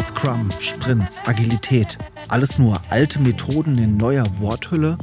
Scrum, 0.00 0.48
Sprints, 0.58 1.22
Agilität. 1.26 1.98
Alles 2.28 2.58
nur 2.58 2.80
alte 2.88 3.20
Methoden 3.20 3.76
in 3.76 3.98
neuer 3.98 4.24
Worthülle? 4.38 4.96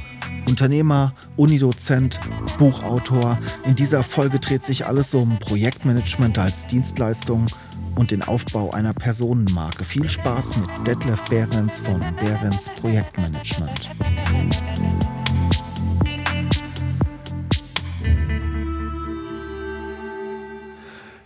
Unternehmer, 0.47 1.13
Unidozent, 1.37 2.19
Buchautor. 2.57 3.37
In 3.65 3.75
dieser 3.75 4.01
Folge 4.01 4.39
dreht 4.39 4.63
sich 4.63 4.87
alles 4.87 5.13
um 5.13 5.37
Projektmanagement 5.37 6.39
als 6.39 6.65
Dienstleistung 6.65 7.45
und 7.95 8.09
den 8.09 8.23
Aufbau 8.23 8.71
einer 8.71 8.93
Personenmarke. 8.93 9.83
Viel 9.83 10.09
Spaß 10.09 10.57
mit 10.57 10.87
Detlef 10.87 11.23
Behrens 11.25 11.79
von 11.79 12.01
Behrens 12.19 12.69
Projektmanagement. 12.81 13.91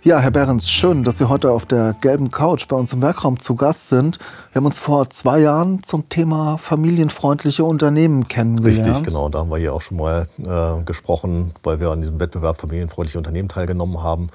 Ja, 0.07 0.20
Herr 0.20 0.31
Behrens, 0.31 0.70
schön, 0.70 1.03
dass 1.03 1.17
Sie 1.17 1.27
heute 1.27 1.52
auf 1.52 1.66
der 1.66 1.93
gelben 1.99 2.31
Couch 2.31 2.70
bei 2.70 2.77
uns 2.77 2.93
im 2.93 3.02
Werkraum 3.02 3.41
zu 3.41 3.55
Gast 3.55 3.89
sind. 3.89 4.20
Wir 4.53 4.61
haben 4.61 4.66
uns 4.66 4.80
vor 4.80 5.09
zwei 5.09 5.41
Jahren 5.41 5.83
zum 5.83 6.07
Thema 6.07 6.58
familienfreundliche 6.58 7.66
Unternehmen 7.66 8.30
kennengelernt. 8.30 8.88
Richtig, 8.88 9.03
genau. 9.03 9.28
Da 9.28 9.39
haben 9.39 9.50
wir 9.50 9.58
hier 9.58 9.73
auch 9.73 9.81
schon 9.81 9.97
mal 9.97 10.25
äh, 10.39 10.81
gesprochen, 10.85 11.52
weil 11.63 11.81
wir 11.81 11.89
an 11.89 12.00
diesem 12.00 12.22
Wettbewerb 12.22 12.58
familienfreundliche 12.61 13.17
Unternehmen 13.17 13.50
teilgenommen 13.50 14.02
haben. 14.02 14.30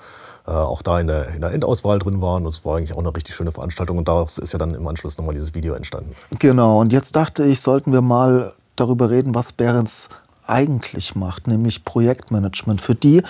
Äh, 0.47 0.51
auch 0.51 0.83
da 0.83 1.01
in 1.01 1.07
der, 1.07 1.29
in 1.29 1.41
der 1.41 1.53
Endauswahl 1.55 1.99
drin 1.99 2.21
waren. 2.21 2.45
Und 2.45 2.51
es 2.51 2.67
war 2.67 2.77
eigentlich 2.77 2.93
auch 2.93 2.99
eine 2.99 3.17
richtig 3.17 3.35
schöne 3.35 3.51
Veranstaltung. 3.51 3.97
Und 3.97 4.09
daraus 4.09 4.37
ist 4.37 4.53
ja 4.53 4.59
dann 4.59 4.75
im 4.75 4.87
Anschluss 4.87 5.17
nochmal 5.17 5.35
dieses 5.35 5.55
Video 5.55 5.73
entstanden. 5.73 6.15
Genau. 6.39 6.83
Und 6.83 6.93
jetzt 6.93 7.17
dachte 7.17 7.45
ich, 7.45 7.63
sollten 7.63 7.95
wir 7.95 8.03
mal 8.03 8.53
darüber 8.77 9.09
reden, 9.09 9.35
was 9.35 9.53
Behrens 9.53 10.11
eigentlich 10.47 11.15
macht, 11.15 11.47
nämlich 11.47 11.85
Projektmanagement. 11.85 12.81
Für 12.81 12.95
die, 12.95 13.23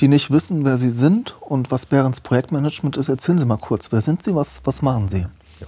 die 0.00 0.08
nicht 0.08 0.30
wissen, 0.30 0.64
wer 0.64 0.76
Sie 0.76 0.90
sind 0.90 1.36
und 1.40 1.70
was 1.70 1.86
Behrens 1.86 2.20
Projektmanagement 2.20 2.96
ist, 2.96 3.08
erzählen 3.08 3.38
Sie 3.38 3.46
mal 3.46 3.58
kurz. 3.58 3.92
Wer 3.92 4.02
sind 4.02 4.22
Sie? 4.22 4.34
Was, 4.34 4.60
was 4.64 4.82
machen 4.82 5.08
Sie? 5.08 5.26
Ja. 5.60 5.66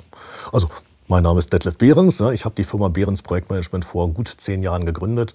Also, 0.53 0.69
mein 1.09 1.25
Name 1.25 1.41
ist 1.41 1.53
Detlef 1.53 1.77
Behrens. 1.77 2.21
Ich 2.21 2.45
habe 2.45 2.55
die 2.55 2.65
Firma 2.65 2.89
Behrens 2.89 3.23
Projektmanagement 3.23 3.85
vor 3.85 4.09
gut 4.09 4.29
zehn 4.29 4.63
Jahren 4.63 4.87
gegründet. 4.87 5.35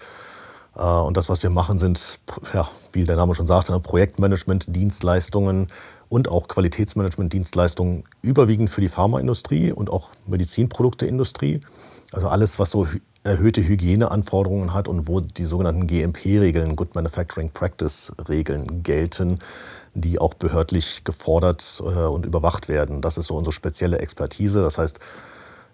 Äh, 0.75 0.81
und 0.81 1.17
das, 1.17 1.29
was 1.29 1.43
wir 1.43 1.49
machen, 1.49 1.77
sind, 1.77 2.19
ja, 2.53 2.67
wie 2.93 3.03
der 3.03 3.15
Name 3.15 3.35
schon 3.35 3.47
sagt, 3.47 3.69
Projektmanagement, 3.83 4.75
Dienstleistungen 4.75 5.67
und 6.09 6.29
auch 6.29 6.47
Qualitätsmanagement, 6.47 7.33
Dienstleistungen 7.33 8.03
überwiegend 8.21 8.69
für 8.69 8.81
die 8.81 8.89
Pharmaindustrie 8.89 9.71
und 9.71 9.89
auch 9.89 10.09
Medizinprodukteindustrie. 10.25 11.61
Also 12.11 12.29
alles, 12.29 12.59
was 12.59 12.71
so 12.71 12.87
erhöhte 13.27 13.61
Hygieneanforderungen 13.61 14.73
hat 14.73 14.87
und 14.87 15.07
wo 15.07 15.19
die 15.19 15.45
sogenannten 15.45 15.85
GMP-Regeln, 15.85 16.75
Good 16.75 16.95
Manufacturing 16.95 17.51
Practice-Regeln 17.51 18.81
gelten, 18.83 19.37
die 19.93 20.17
auch 20.19 20.33
behördlich 20.33 21.03
gefordert 21.03 21.83
äh, 21.83 22.05
und 22.05 22.25
überwacht 22.25 22.69
werden. 22.69 23.01
Das 23.01 23.17
ist 23.17 23.27
so 23.27 23.35
unsere 23.35 23.51
spezielle 23.51 23.99
Expertise. 23.99 24.61
Das 24.61 24.77
heißt, 24.77 24.99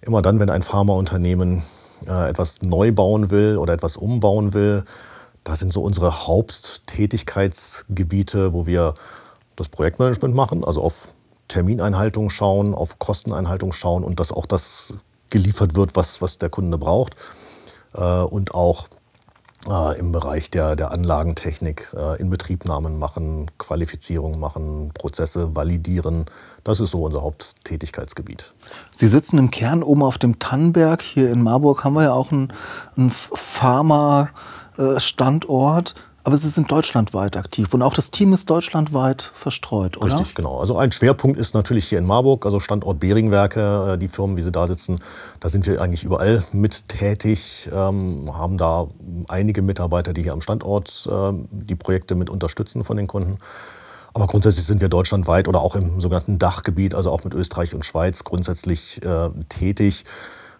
immer 0.01 0.23
dann, 0.23 0.39
wenn 0.39 0.49
ein 0.49 0.63
Pharmaunternehmen 0.63 1.61
äh, 2.07 2.29
etwas 2.29 2.61
neu 2.61 2.91
bauen 2.91 3.29
will 3.29 3.57
oder 3.57 3.73
etwas 3.73 3.97
umbauen 3.97 4.53
will, 4.53 4.83
das 5.43 5.59
sind 5.59 5.73
so 5.73 5.81
unsere 5.81 6.25
Haupttätigkeitsgebiete, 6.25 8.53
wo 8.53 8.65
wir 8.65 8.95
das 9.55 9.69
Projektmanagement 9.69 10.33
machen, 10.33 10.63
also 10.63 10.81
auf 10.81 11.09
Termineinhaltung 11.49 12.31
schauen, 12.31 12.73
auf 12.73 12.97
Kosteneinhaltung 12.97 13.73
schauen 13.73 14.03
und 14.03 14.19
dass 14.19 14.31
auch 14.31 14.47
das 14.47 14.95
geliefert 15.29 15.75
wird, 15.75 15.95
was, 15.95 16.21
was 16.21 16.37
der 16.37 16.49
Kunde 16.49 16.77
braucht. 16.77 17.15
Äh, 17.95 18.23
und 18.23 18.53
auch 18.53 18.87
äh, 19.69 19.99
im 19.99 20.11
Bereich 20.11 20.49
der, 20.49 20.75
der 20.75 20.91
Anlagentechnik 20.91 21.93
äh, 21.95 22.19
Inbetriebnahmen 22.19 22.99
machen, 22.99 23.49
Qualifizierung 23.57 24.37
machen, 24.39 24.91
Prozesse 24.93 25.55
validieren. 25.55 26.25
Das 26.63 26.79
ist 26.79 26.91
so 26.91 27.03
unser 27.03 27.21
Haupttätigkeitsgebiet. 27.21 28.53
Sie 28.91 29.07
sitzen 29.07 29.37
im 29.37 29.51
Kern 29.51 29.83
oben 29.83 30.01
auf 30.03 30.17
dem 30.17 30.39
Tannenberg. 30.39 31.01
Hier 31.01 31.31
in 31.31 31.41
Marburg 31.41 31.83
haben 31.83 31.93
wir 31.93 32.03
ja 32.03 32.13
auch 32.13 32.31
einen, 32.31 32.53
einen 32.97 33.11
Pharma-Standort. 33.11 35.95
Aber 36.25 36.37
Sie 36.37 36.47
sind 36.49 36.71
deutschlandweit 36.71 37.35
aktiv 37.35 37.73
und 37.73 37.81
auch 37.81 37.93
das 37.93 38.09
Team 38.09 38.31
ist 38.31 38.49
deutschlandweit 38.49 39.31
verstreut, 39.33 39.97
oder? 39.97 40.05
Richtig, 40.05 40.35
genau. 40.35 40.57
Also 40.57 40.77
ein 40.77 40.91
Schwerpunkt 40.91 41.37
ist 41.37 41.53
natürlich 41.53 41.85
hier 41.85 41.99
in 41.99 42.05
Marburg, 42.05 42.45
also 42.45 42.61
Standort 42.61 43.01
Beringwerke, 43.01 43.93
äh, 43.93 43.97
die 43.97 44.07
Firmen, 44.07 44.37
wie 44.37 44.41
sie 44.41 44.51
da 44.51 44.65
sitzen, 44.67 45.01
da 45.41 45.49
sind 45.49 45.67
wir 45.67 45.81
eigentlich 45.81 46.05
überall 46.05 46.43
mit 46.53 46.87
tätig, 46.87 47.69
ähm, 47.73 48.29
haben 48.33 48.57
da 48.57 48.87
einige 49.27 49.61
Mitarbeiter, 49.61 50.13
die 50.13 50.23
hier 50.23 50.31
am 50.31 50.41
Standort 50.41 51.09
äh, 51.11 51.33
die 51.51 51.75
Projekte 51.75 52.15
mit 52.15 52.29
unterstützen 52.29 52.85
von 52.85 52.95
den 52.95 53.07
Kunden. 53.07 53.39
Aber 54.13 54.27
grundsätzlich 54.27 54.65
sind 54.65 54.79
wir 54.79 54.89
deutschlandweit 54.89 55.49
oder 55.49 55.59
auch 55.59 55.75
im 55.75 55.99
sogenannten 55.99 56.39
Dachgebiet, 56.39 56.95
also 56.95 57.11
auch 57.11 57.25
mit 57.25 57.33
Österreich 57.33 57.75
und 57.75 57.83
Schweiz 57.83 58.23
grundsätzlich 58.23 59.03
äh, 59.03 59.29
tätig. 59.49 60.05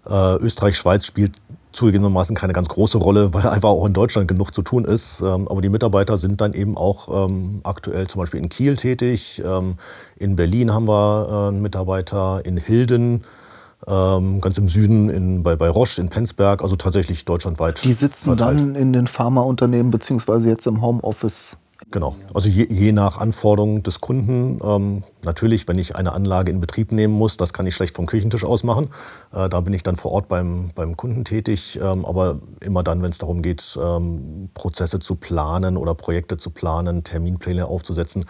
Äh, 0.06 0.36
Österreich, 0.38 0.78
Schweiz 0.78 1.06
spielt 1.06 1.36
zugegebenermaßen 1.74 2.36
keine 2.36 2.54
ganz 2.54 2.70
große 2.70 2.98
Rolle, 2.98 3.34
weil 3.34 3.48
einfach 3.48 3.70
auch 3.70 3.86
in 3.86 3.94
Deutschland 3.94 4.28
genug 4.28 4.54
zu 4.54 4.62
tun 4.62 4.86
ist. 4.86 5.22
Ähm, 5.22 5.48
aber 5.48 5.62
die 5.62 5.70
Mitarbeiter 5.70 6.18
sind 6.18 6.42
dann 6.42 6.54
eben 6.54 6.78
auch 6.78 7.28
ähm, 7.28 7.62
aktuell 7.64 8.08
zum 8.08 8.20
Beispiel 8.22 8.40
in 8.40 8.50
Kiel 8.50 8.78
tätig. 8.78 9.42
Ähm, 9.46 9.76
in 10.18 10.36
Berlin 10.36 10.74
haben 10.74 10.88
wir 10.88 11.28
äh, 11.30 11.48
einen 11.50 11.62
Mitarbeiter, 11.62 12.42
in 12.46 12.58
Hilden. 12.58 13.24
ganz 13.86 14.58
im 14.58 14.70
Süden 14.70 15.10
in, 15.10 15.44
bei, 15.44 15.58
bei 15.58 15.70
Roche 15.70 16.00
in 16.00 16.08
Penzberg, 16.08 16.64
also 16.64 16.78
tatsächlich 16.78 17.26
deutschlandweit. 17.26 17.84
Die 17.84 17.92
sitzen 17.92 18.38
verteilt. 18.38 18.62
dann 18.62 18.76
in 18.76 18.94
den 18.94 19.08
Pharmaunternehmen 19.08 19.92
beziehungsweise 19.92 20.48
jetzt 20.48 20.66
im 20.68 20.82
Homeoffice 20.82 21.58
Genau. 21.94 22.16
Also 22.34 22.50
je, 22.50 22.66
je 22.72 22.92
nach 22.92 23.20
Anforderung 23.20 23.84
des 23.84 24.02
Kunden. 24.02 24.60
Ähm, 24.64 25.04
natürlich, 25.22 25.68
wenn 25.68 25.78
ich 25.78 25.96
eine 25.96 26.14
Anlage 26.14 26.50
in 26.50 26.60
Betrieb 26.60 26.92
nehmen 26.92 27.14
muss, 27.14 27.38
das 27.38 27.54
kann 27.54 27.68
ich 27.68 27.76
schlecht 27.76 27.96
vom 27.96 28.08
Küchentisch 28.08 28.44
aus 28.44 28.64
machen. 28.64 28.90
Äh, 29.32 29.48
da 29.48 29.62
bin 29.62 29.74
ich 29.74 29.84
dann 29.84 29.96
vor 29.96 30.12
Ort 30.12 30.28
beim, 30.28 30.72
beim 30.74 30.98
Kunden 30.98 31.24
tätig. 31.24 31.80
Ähm, 31.80 32.04
aber 32.04 32.40
immer 32.62 32.82
dann, 32.82 33.04
wenn 33.04 33.12
es 33.12 33.20
darum 33.20 33.44
geht, 33.44 33.78
ähm, 33.80 34.50
Prozesse 34.56 34.98
zu 34.98 35.14
planen 35.14 35.78
oder 35.78 35.94
Projekte 35.94 36.38
zu 36.38 36.50
planen, 36.50 37.04
Terminpläne 37.04 37.68
aufzusetzen, 37.68 38.26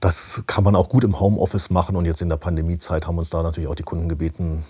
das 0.00 0.42
kann 0.48 0.64
man 0.64 0.74
auch 0.74 0.88
gut 0.88 1.04
im 1.04 1.20
Homeoffice 1.20 1.70
machen. 1.70 1.94
Und 1.94 2.06
jetzt 2.06 2.22
in 2.22 2.28
der 2.28 2.38
Pandemiezeit 2.38 3.06
haben 3.06 3.18
uns 3.18 3.30
da 3.30 3.44
natürlich 3.44 3.70
auch 3.70 3.76
die 3.76 3.84
Kunden 3.84 4.08
gebeten, 4.08 4.64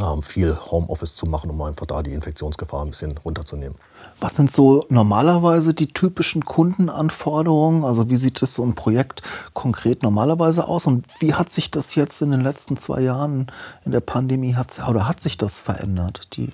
ähm, 0.00 0.22
viel 0.22 0.56
Homeoffice 0.70 1.14
zu 1.14 1.26
machen, 1.26 1.50
um 1.50 1.60
einfach 1.60 1.84
da 1.84 2.02
die 2.02 2.14
Infektionsgefahr 2.14 2.80
ein 2.80 2.88
bisschen 2.88 3.18
runterzunehmen. 3.18 3.76
Was 4.24 4.36
sind 4.36 4.50
so 4.50 4.86
normalerweise 4.88 5.74
die 5.74 5.88
typischen 5.88 6.46
Kundenanforderungen? 6.46 7.84
Also 7.84 8.08
wie 8.08 8.16
sieht 8.16 8.40
das 8.40 8.54
so 8.54 8.64
ein 8.64 8.74
Projekt 8.74 9.20
konkret 9.52 10.02
normalerweise 10.02 10.66
aus? 10.66 10.86
Und 10.86 11.04
wie 11.18 11.34
hat 11.34 11.50
sich 11.50 11.70
das 11.70 11.94
jetzt 11.94 12.22
in 12.22 12.30
den 12.30 12.40
letzten 12.40 12.78
zwei 12.78 13.02
Jahren 13.02 13.48
in 13.84 13.92
der 13.92 14.00
Pandemie, 14.00 14.54
hat, 14.54 14.80
oder 14.88 15.06
hat 15.06 15.20
sich 15.20 15.36
das 15.36 15.60
verändert? 15.60 16.38
Die 16.38 16.48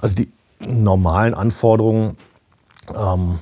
also 0.00 0.14
die 0.14 0.28
normalen 0.66 1.34
Anforderungen 1.34 2.16
ähm, 2.98 3.38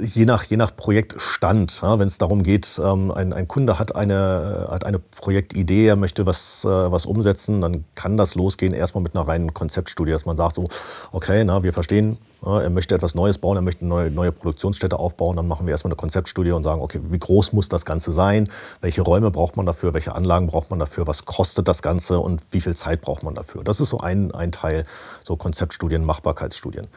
je 0.00 0.24
nach, 0.24 0.44
je 0.44 0.56
nach 0.56 0.74
Projektstand, 0.74 1.80
ja, 1.82 1.98
wenn 1.98 2.08
es 2.08 2.18
darum 2.18 2.42
geht, 2.42 2.80
ähm, 2.82 3.10
ein, 3.10 3.32
ein 3.32 3.48
Kunde 3.48 3.78
hat 3.78 3.96
eine, 3.96 4.66
hat 4.70 4.84
eine 4.84 4.98
Projektidee, 4.98 5.86
er 5.86 5.96
möchte 5.96 6.26
was, 6.26 6.64
äh, 6.64 6.68
was 6.68 7.06
umsetzen, 7.06 7.60
dann 7.60 7.84
kann 7.94 8.16
das 8.16 8.34
losgehen 8.34 8.74
erstmal 8.74 9.02
mit 9.02 9.14
einer 9.14 9.26
reinen 9.26 9.54
Konzeptstudie, 9.54 10.12
dass 10.12 10.26
man 10.26 10.36
sagt 10.36 10.56
so, 10.56 10.68
okay, 11.12 11.44
na, 11.44 11.62
wir 11.62 11.72
verstehen, 11.72 12.18
ja, 12.44 12.60
er 12.60 12.70
möchte 12.70 12.94
etwas 12.94 13.14
Neues 13.14 13.38
bauen, 13.38 13.56
er 13.56 13.62
möchte 13.62 13.82
eine 13.82 13.90
neue, 13.90 14.10
neue 14.10 14.32
Produktionsstätte 14.32 14.98
aufbauen, 14.98 15.36
dann 15.36 15.46
machen 15.46 15.66
wir 15.66 15.72
erstmal 15.72 15.90
eine 15.90 15.96
Konzeptstudie 15.96 16.52
und 16.52 16.64
sagen, 16.64 16.80
okay, 16.80 17.00
wie 17.10 17.18
groß 17.18 17.52
muss 17.52 17.68
das 17.68 17.84
Ganze 17.84 18.12
sein, 18.12 18.48
welche 18.80 19.02
Räume 19.02 19.30
braucht 19.30 19.56
man 19.56 19.66
dafür, 19.66 19.94
welche 19.94 20.14
Anlagen 20.14 20.48
braucht 20.48 20.70
man 20.70 20.78
dafür, 20.78 21.06
was 21.06 21.24
kostet 21.24 21.68
das 21.68 21.82
Ganze 21.82 22.18
und 22.18 22.42
wie 22.50 22.60
viel 22.60 22.74
Zeit 22.74 23.00
braucht 23.00 23.22
man 23.22 23.34
dafür. 23.34 23.62
Das 23.64 23.80
ist 23.80 23.90
so 23.90 24.00
ein, 24.00 24.32
ein 24.32 24.52
Teil, 24.52 24.84
so 25.24 25.36
Konzeptstudien, 25.36 26.04
Machbarkeitsstudien. 26.04 26.88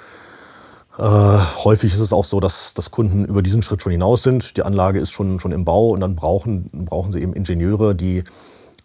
Äh, 0.97 1.01
häufig 1.63 1.94
ist 1.94 2.00
es 2.00 2.13
auch 2.13 2.25
so, 2.25 2.39
dass, 2.39 2.74
dass 2.74 2.92
Kunden 2.92 3.25
über 3.25 3.42
diesen 3.42 3.62
Schritt 3.62 3.81
schon 3.81 3.92
hinaus 3.92 4.24
sind. 4.24 4.56
Die 4.57 4.63
Anlage 4.63 5.00
ist 5.00 5.12
schon, 5.12 5.39
schon 5.39 5.51
im 5.51 5.65
Bau 5.65 5.89
und 5.89 6.00
dann 6.00 6.15
brauchen, 6.15 6.69
brauchen 6.86 7.12
sie 7.12 7.21
eben 7.21 7.33
Ingenieure, 7.33 7.95
die 7.95 8.19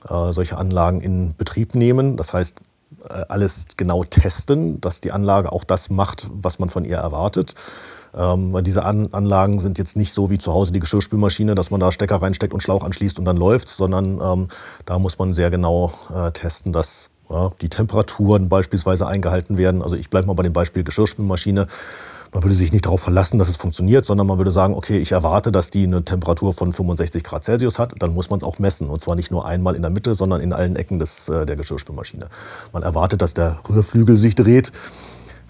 äh, 0.08 0.32
solche 0.32 0.58
Anlagen 0.58 1.00
in 1.00 1.34
Betrieb 1.36 1.74
nehmen. 1.74 2.16
Das 2.16 2.34
heißt, 2.34 2.60
äh, 3.08 3.24
alles 3.28 3.66
genau 3.76 4.02
testen, 4.02 4.80
dass 4.80 5.00
die 5.00 5.12
Anlage 5.12 5.52
auch 5.52 5.64
das 5.64 5.90
macht, 5.90 6.26
was 6.32 6.58
man 6.58 6.70
von 6.70 6.84
ihr 6.84 6.96
erwartet. 6.96 7.54
Ähm, 8.12 8.52
weil 8.52 8.64
diese 8.64 8.84
An 8.84 9.08
Anlagen 9.12 9.60
sind 9.60 9.78
jetzt 9.78 9.96
nicht 9.96 10.12
so 10.12 10.30
wie 10.30 10.38
zu 10.38 10.52
Hause 10.52 10.72
die 10.72 10.80
Geschirrspülmaschine, 10.80 11.54
dass 11.54 11.70
man 11.70 11.78
da 11.78 11.92
Stecker 11.92 12.20
reinsteckt 12.20 12.52
und 12.52 12.60
Schlauch 12.60 12.82
anschließt 12.82 13.20
und 13.20 13.24
dann 13.24 13.36
läuft, 13.36 13.68
sondern 13.68 14.20
ähm, 14.20 14.48
da 14.84 14.98
muss 14.98 15.16
man 15.18 15.32
sehr 15.32 15.50
genau 15.50 15.92
äh, 16.12 16.32
testen, 16.32 16.72
dass 16.72 17.10
Ja, 17.30 17.52
die 17.60 17.68
Temperaturen 17.68 18.48
beispielsweise 18.48 19.06
eingehalten 19.06 19.56
werden. 19.56 19.82
Also 19.82 19.94
ich 19.94 20.10
bleibe 20.10 20.26
mal 20.26 20.34
bei 20.34 20.42
dem 20.42 20.52
Beispiel 20.52 20.82
Geschirrspülmaschine. 20.82 21.68
Man 22.32 22.44
würde 22.44 22.54
sich 22.54 22.72
nicht 22.72 22.86
darauf 22.86 23.00
verlassen, 23.00 23.38
dass 23.38 23.48
es 23.48 23.56
funktioniert, 23.56 24.04
sondern 24.04 24.26
man 24.26 24.38
würde 24.38 24.52
sagen, 24.52 24.74
okay, 24.74 24.98
ich 24.98 25.12
erwarte, 25.12 25.50
dass 25.50 25.70
die 25.70 25.84
eine 25.84 26.04
Temperatur 26.04 26.52
von 26.54 26.72
65 26.72 27.24
Grad 27.24 27.44
Celsius 27.44 27.78
hat. 27.78 27.94
Dann 27.98 28.14
muss 28.14 28.30
man 28.30 28.38
es 28.38 28.44
auch 28.44 28.58
messen. 28.58 28.88
Und 28.88 29.00
zwar 29.00 29.16
nicht 29.16 29.30
nur 29.30 29.46
einmal 29.46 29.74
in 29.74 29.82
der 29.82 29.90
Mitte, 29.90 30.14
sondern 30.14 30.40
in 30.40 30.52
allen 30.52 30.76
Ecken 30.76 30.98
des, 30.98 31.28
äh, 31.28 31.46
der 31.46 31.56
Geschirrspülmaschine. 31.56 32.28
Man 32.72 32.82
erwartet, 32.82 33.22
dass 33.22 33.34
der 33.34 33.58
Rührflügel 33.68 34.16
sich 34.16 34.34
dreht. 34.34 34.72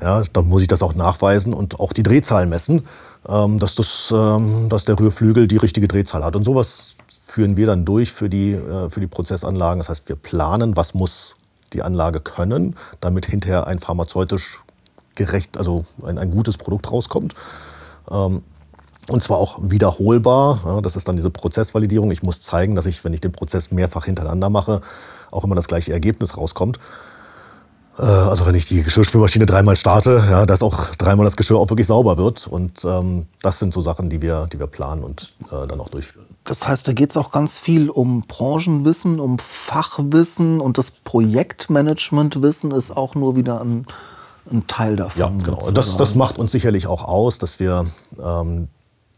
Ja, 0.00 0.22
dann 0.32 0.48
muss 0.48 0.62
ich 0.62 0.68
das 0.68 0.82
auch 0.82 0.94
nachweisen 0.94 1.52
und 1.52 1.78
auch 1.78 1.92
die 1.92 2.02
Drehzahl 2.02 2.46
messen, 2.46 2.82
ähm, 3.28 3.58
dass, 3.58 3.74
das, 3.74 4.12
ähm, 4.14 4.68
dass 4.70 4.86
der 4.86 4.98
Rührflügel 4.98 5.48
die 5.48 5.58
richtige 5.58 5.88
Drehzahl 5.88 6.24
hat. 6.24 6.36
Und 6.36 6.44
sowas 6.44 6.96
führen 7.22 7.58
wir 7.58 7.66
dann 7.66 7.84
durch 7.84 8.10
für 8.10 8.30
die, 8.30 8.52
äh, 8.52 8.88
für 8.88 9.00
die 9.00 9.06
Prozessanlagen. 9.06 9.80
Das 9.80 9.90
heißt, 9.90 10.08
wir 10.08 10.16
planen, 10.16 10.76
was 10.76 10.94
muss 10.94 11.36
die 11.72 11.82
Anlage 11.82 12.20
können, 12.20 12.76
damit 13.00 13.26
hinterher 13.26 13.66
ein 13.66 13.78
pharmazeutisch 13.78 14.62
gerecht, 15.14 15.58
also 15.58 15.84
ein, 16.04 16.18
ein 16.18 16.30
gutes 16.30 16.56
Produkt 16.56 16.90
rauskommt. 16.90 17.34
Ähm, 18.10 18.42
und 19.08 19.22
zwar 19.22 19.38
auch 19.38 19.58
wiederholbar. 19.62 20.60
Ja, 20.64 20.80
das 20.80 20.96
ist 20.96 21.08
dann 21.08 21.16
diese 21.16 21.30
Prozessvalidierung. 21.30 22.10
Ich 22.10 22.22
muss 22.22 22.42
zeigen, 22.42 22.76
dass 22.76 22.86
ich, 22.86 23.04
wenn 23.04 23.12
ich 23.12 23.20
den 23.20 23.32
Prozess 23.32 23.70
mehrfach 23.70 24.04
hintereinander 24.04 24.50
mache, 24.50 24.80
auch 25.30 25.44
immer 25.44 25.56
das 25.56 25.68
gleiche 25.68 25.92
Ergebnis 25.92 26.36
rauskommt. 26.36 26.78
Äh, 27.98 28.02
also 28.02 28.46
wenn 28.46 28.54
ich 28.54 28.66
die 28.66 28.82
Geschirrspülmaschine 28.82 29.46
dreimal 29.46 29.76
starte, 29.76 30.22
ja, 30.30 30.46
dass 30.46 30.62
auch 30.62 30.94
dreimal 30.94 31.24
das 31.24 31.36
Geschirr 31.36 31.58
auch 31.58 31.70
wirklich 31.70 31.86
sauber 31.86 32.18
wird. 32.18 32.46
Und 32.46 32.84
ähm, 32.84 33.26
das 33.42 33.58
sind 33.58 33.74
so 33.74 33.82
Sachen, 33.82 34.10
die 34.10 34.22
wir, 34.22 34.46
die 34.52 34.60
wir 34.60 34.68
planen 34.68 35.02
und 35.02 35.32
äh, 35.50 35.66
dann 35.66 35.80
auch 35.80 35.88
durchführen. 35.88 36.26
Das 36.50 36.66
heißt, 36.66 36.88
da 36.88 36.92
geht 36.92 37.10
es 37.10 37.16
auch 37.16 37.30
ganz 37.30 37.60
viel 37.60 37.90
um 37.90 38.22
Branchenwissen, 38.22 39.20
um 39.20 39.38
Fachwissen 39.38 40.60
und 40.60 40.78
das 40.78 40.90
Projektmanagementwissen 40.90 42.72
ist 42.72 42.90
auch 42.96 43.14
nur 43.14 43.36
wieder 43.36 43.60
ein 43.60 43.86
ein 44.50 44.66
Teil 44.66 44.96
davon. 44.96 45.20
Ja, 45.20 45.28
genau. 45.28 45.70
Das, 45.70 45.96
das 45.96 46.16
macht 46.16 46.38
uns 46.38 46.50
sicherlich 46.50 46.88
auch 46.88 47.04
aus, 47.04 47.38
dass 47.38 47.60
wir 47.60 47.86
ähm, 48.20 48.66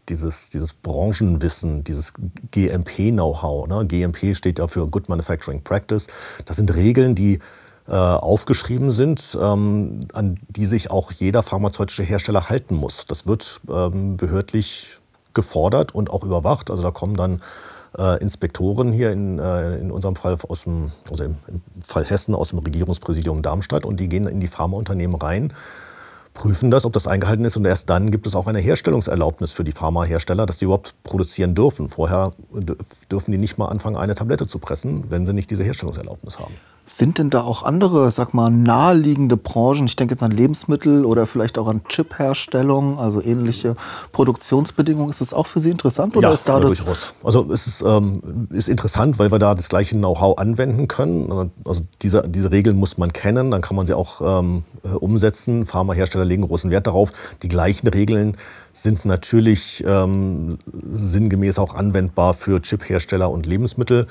dieses, 0.09 0.51
dieses 0.51 0.75
Branchenwissen, 0.75 1.83
dieses 1.83 2.13
GMP-Know-how, 2.51 3.67
ne? 3.67 3.83
GMP 3.87 4.35
steht 4.35 4.59
ja 4.59 4.67
für 4.67 4.85
Good 4.85 5.09
Manufacturing 5.09 5.63
Practice, 5.63 6.09
das 6.45 6.57
sind 6.57 6.75
Regeln, 6.75 7.15
die 7.15 7.39
äh, 7.87 7.93
aufgeschrieben 7.93 8.91
sind, 8.91 9.35
ähm, 9.41 10.05
an 10.13 10.39
die 10.49 10.67
sich 10.67 10.91
auch 10.91 11.11
jeder 11.11 11.41
pharmazeutische 11.41 12.03
Hersteller 12.03 12.49
halten 12.49 12.75
muss. 12.75 13.07
Das 13.07 13.25
wird 13.25 13.59
ähm, 13.67 14.17
behördlich 14.17 14.99
gefordert 15.33 15.93
und 15.93 16.09
auch 16.09 16.23
überwacht. 16.23 16.71
Also 16.71 16.83
da 16.83 16.91
kommen 16.91 17.15
dann 17.15 17.41
äh, 17.97 18.19
Inspektoren 18.21 18.91
hier 18.91 19.11
in, 19.11 19.39
äh, 19.39 19.77
in 19.77 19.91
unserem 19.91 20.15
Fall 20.15 20.37
aus 20.47 20.63
dem, 20.63 20.91
also 21.09 21.23
im, 21.23 21.37
Fall 21.83 22.05
Hessen 22.05 22.35
aus 22.35 22.49
dem 22.49 22.59
Regierungspräsidium 22.59 23.41
Darmstadt 23.41 23.85
und 23.85 23.99
die 23.99 24.09
gehen 24.09 24.27
in 24.27 24.39
die 24.39 24.47
Pharmaunternehmen 24.47 25.15
rein 25.15 25.53
prüfen 26.33 26.71
das, 26.71 26.85
ob 26.85 26.93
das 26.93 27.07
eingehalten 27.07 27.45
ist 27.45 27.57
und 27.57 27.65
erst 27.65 27.89
dann 27.89 28.11
gibt 28.11 28.25
es 28.27 28.35
auch 28.35 28.47
eine 28.47 28.59
Herstellungserlaubnis 28.59 29.51
für 29.51 29.63
die 29.63 29.71
Pharmahersteller, 29.71 30.45
dass 30.45 30.57
die 30.57 30.65
überhaupt 30.65 30.95
produzieren 31.03 31.55
dürfen. 31.55 31.89
Vorher 31.89 32.31
dürfen 33.11 33.31
die 33.31 33.37
nicht 33.37 33.57
mal 33.57 33.67
anfangen, 33.67 33.97
eine 33.97 34.15
Tablette 34.15 34.47
zu 34.47 34.59
pressen, 34.59 35.05
wenn 35.09 35.25
sie 35.25 35.33
nicht 35.33 35.51
diese 35.51 35.63
Herstellungserlaubnis 35.63 36.39
haben. 36.39 36.53
Sind 36.85 37.17
denn 37.17 37.29
da 37.29 37.41
auch 37.41 37.63
andere, 37.63 38.11
sag 38.11 38.33
mal, 38.33 38.49
naheliegende 38.49 39.37
Branchen? 39.37 39.85
Ich 39.85 39.95
denke 39.95 40.15
jetzt 40.15 40.21
an 40.21 40.31
Lebensmittel 40.31 41.05
oder 41.05 41.25
vielleicht 41.25 41.57
auch 41.57 41.67
an 41.67 41.81
Chipherstellung, 41.87 42.99
also 42.99 43.21
ähnliche 43.21 43.75
Produktionsbedingungen. 44.11 45.09
Ist 45.09 45.21
das 45.21 45.33
auch 45.33 45.47
für 45.47 45.61
Sie 45.61 45.69
interessant? 45.69 46.17
Oder 46.17 46.27
ja, 46.27 46.33
ist 46.33 46.49
da 46.49 46.59
das 46.59 46.75
durchaus. 46.75 47.13
Also 47.23 47.49
es 47.53 47.67
ist, 47.67 47.83
ähm, 47.83 48.47
ist 48.51 48.67
interessant, 48.67 49.17
weil 49.17 49.31
wir 49.31 49.39
da 49.39 49.55
das 49.55 49.69
gleiche 49.69 49.95
Know-how 49.95 50.37
anwenden 50.37 50.89
können. 50.89 51.51
Also 51.63 51.83
diese, 52.01 52.27
diese 52.27 52.51
Regeln 52.51 52.75
muss 52.75 52.97
man 52.97 53.13
kennen, 53.13 53.51
dann 53.51 53.61
kann 53.61 53.77
man 53.77 53.87
sie 53.87 53.93
auch 53.93 54.41
ähm, 54.41 54.63
umsetzen. 54.99 55.65
Pharmahersteller 55.65 56.25
legen 56.25 56.45
großen 56.45 56.69
Wert 56.69 56.87
darauf. 56.87 57.13
Die 57.43 57.49
gleichen 57.49 57.87
Regeln 57.87 58.35
sind 58.73 59.05
natürlich 59.05 59.85
ähm, 59.87 60.57
sinngemäß 60.73 61.59
auch 61.59 61.75
anwendbar 61.75 62.33
für 62.33 62.61
Chiphersteller 62.61 63.31
und 63.31 63.45
Lebensmittel. 63.45 64.07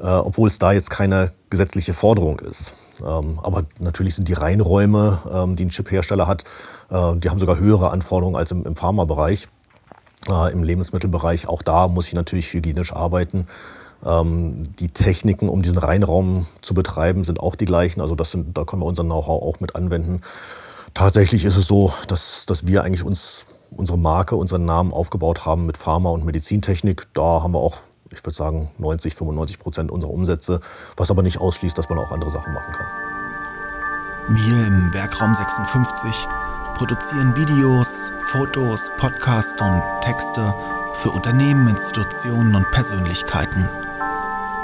Äh, 0.00 0.04
obwohl 0.04 0.48
es 0.48 0.58
da 0.58 0.72
jetzt 0.72 0.90
keine 0.90 1.32
gesetzliche 1.50 1.92
Forderung 1.92 2.38
ist. 2.40 2.74
Ähm, 3.00 3.40
aber 3.42 3.64
natürlich 3.80 4.14
sind 4.14 4.28
die 4.28 4.34
Reinräume, 4.34 5.18
ähm, 5.32 5.56
die 5.56 5.64
ein 5.64 5.70
Chiphersteller 5.70 6.26
hat, 6.26 6.44
äh, 6.90 7.16
die 7.16 7.30
haben 7.30 7.40
sogar 7.40 7.58
höhere 7.58 7.90
Anforderungen 7.90 8.36
als 8.36 8.52
im, 8.52 8.76
Pharmabereich. 8.76 9.48
Äh, 10.28 10.52
Im 10.52 10.62
Lebensmittelbereich, 10.62 11.48
auch 11.48 11.62
da 11.62 11.88
muss 11.88 12.08
ich 12.08 12.14
natürlich 12.14 12.52
hygienisch 12.52 12.92
arbeiten. 12.92 13.46
Ähm, 14.04 14.64
die 14.78 14.88
Techniken, 14.88 15.48
um 15.48 15.62
diesen 15.62 15.78
Reinraum 15.78 16.46
zu 16.60 16.74
betreiben, 16.74 17.24
sind 17.24 17.40
auch 17.40 17.56
die 17.56 17.64
gleichen. 17.64 18.00
Also 18.00 18.14
das 18.14 18.30
sind, 18.30 18.56
da 18.56 18.64
können 18.64 18.82
wir 18.82 18.86
unser 18.86 19.04
Know-how 19.04 19.42
auch 19.42 19.60
mit 19.60 19.74
anwenden. 19.74 20.20
Tatsächlich 20.94 21.44
ist 21.44 21.56
es 21.56 21.66
so, 21.66 21.92
dass, 22.08 22.46
dass 22.46 22.66
wir 22.66 22.84
eigentlich 22.84 23.04
uns 23.04 23.46
unsere 23.70 23.98
Marke, 23.98 24.36
unseren 24.36 24.64
Namen 24.64 24.92
aufgebaut 24.92 25.44
haben 25.44 25.66
mit 25.66 25.76
Pharma- 25.76 26.10
und 26.10 26.24
Medizintechnik. 26.24 27.08
Da 27.12 27.42
haben 27.42 27.52
wir 27.52 27.60
auch 27.60 27.76
ich 28.12 28.24
würde 28.24 28.36
sagen, 28.36 28.68
90, 28.78 29.14
95 29.14 29.58
Prozent 29.58 29.90
unserer 29.90 30.12
Umsätze, 30.12 30.60
was 30.96 31.10
aber 31.10 31.22
nicht 31.22 31.40
ausschließt, 31.40 31.76
dass 31.76 31.88
man 31.88 31.98
auch 31.98 32.12
andere 32.12 32.30
Sachen 32.30 32.52
machen 32.54 32.72
kann. 32.72 32.86
Wir 34.30 34.66
im 34.66 34.92
Werkraum 34.92 35.34
56 35.34 36.14
produzieren 36.74 37.34
Videos, 37.36 37.88
Fotos, 38.26 38.90
Podcasts 38.98 39.60
und 39.60 39.82
Texte 40.02 40.54
für 40.96 41.10
Unternehmen, 41.10 41.68
Institutionen 41.68 42.54
und 42.54 42.70
Persönlichkeiten. 42.70 43.68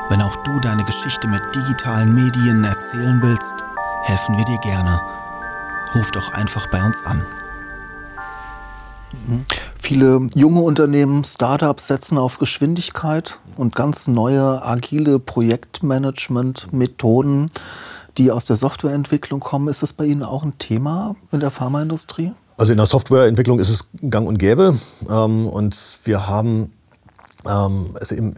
Wenn 0.09 0.21
auch 0.21 0.37
du 0.45 0.61
deine 0.61 0.85
Geschichte 0.85 1.27
mit 1.27 1.43
digitalen 1.55 2.15
Medien 2.15 2.65
erzählen 2.65 3.21
willst, 3.23 3.55
helfen 4.03 4.37
wir 4.37 4.45
dir 4.45 4.59
gerne. 4.59 5.01
Ruf 5.95 6.11
doch 6.11 6.33
einfach 6.35 6.67
bei 6.67 6.85
uns 6.85 7.05
an. 7.07 7.25
Viele 9.85 10.29
junge 10.35 10.63
Unternehmen, 10.63 11.23
Startups 11.25 11.89
setzen 11.89 12.17
auf 12.17 12.39
Geschwindigkeit 12.39 13.39
und 13.59 13.77
ganz 13.77 14.09
neue 14.09 14.65
agile 14.65 15.19
Projektmanagement-Methoden, 15.19 17.51
die 18.17 18.31
aus 18.31 18.47
der 18.47 18.57
Softwareentwicklung 18.57 19.41
kommen. 19.41 19.69
Ist 19.69 19.83
das 19.83 19.93
bei 19.93 20.07
Ihnen 20.07 20.23
auch 20.23 20.43
ein 20.43 20.59
Thema 20.59 21.17
in 21.33 21.41
der 21.41 21.51
Pharmaindustrie? 21.51 22.33
Also 22.57 22.73
in 22.73 22.79
der 22.79 22.87
Softwareentwicklung 22.87 23.59
ist 23.59 23.69
es 23.69 23.85
gang 24.09 24.27
und 24.27 24.39
gäbe. 24.39 24.75
Ähm, 25.11 25.49
und 25.49 25.99
wir 26.05 26.29
haben 26.29 26.73
ähm, 27.47 27.95
also 28.01 28.15
im, 28.15 28.37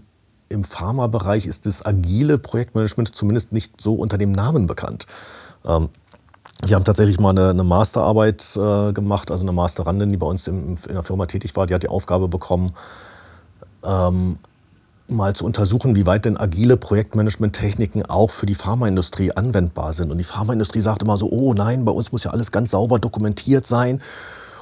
im 0.48 0.64
Pharmabereich 0.64 1.46
ist 1.46 1.66
das 1.66 1.86
agile 1.86 2.38
Projektmanagement 2.38 3.14
zumindest 3.14 3.52
nicht 3.52 3.80
so 3.80 3.94
unter 3.94 4.18
dem 4.18 4.32
Namen 4.32 4.66
bekannt. 4.66 5.06
Wir 6.64 6.74
haben 6.74 6.84
tatsächlich 6.84 7.20
mal 7.20 7.30
eine, 7.30 7.50
eine 7.50 7.64
Masterarbeit 7.64 8.56
äh, 8.56 8.92
gemacht, 8.92 9.30
also 9.30 9.44
eine 9.44 9.52
Masterandin, 9.52 10.10
die 10.10 10.16
bei 10.16 10.26
uns 10.26 10.48
im, 10.48 10.76
in 10.88 10.94
der 10.94 11.02
Firma 11.02 11.26
tätig 11.26 11.54
war, 11.54 11.66
die 11.66 11.74
hat 11.74 11.82
die 11.82 11.88
Aufgabe 11.88 12.28
bekommen, 12.28 12.72
ähm, 13.84 14.38
mal 15.08 15.34
zu 15.34 15.44
untersuchen, 15.44 15.94
wie 15.94 16.06
weit 16.06 16.24
denn 16.24 16.36
agile 16.36 16.76
Projektmanagement-Techniken 16.76 18.06
auch 18.06 18.30
für 18.30 18.46
die 18.46 18.54
Pharmaindustrie 18.54 19.32
anwendbar 19.32 19.92
sind. 19.92 20.10
Und 20.10 20.18
die 20.18 20.24
Pharmaindustrie 20.24 20.80
sagt 20.80 21.02
immer 21.02 21.16
so, 21.18 21.28
oh 21.30 21.54
nein, 21.54 21.84
bei 21.84 21.92
uns 21.92 22.10
muss 22.10 22.24
ja 22.24 22.32
alles 22.32 22.50
ganz 22.50 22.72
sauber 22.72 22.98
dokumentiert 22.98 23.66
sein. 23.66 24.00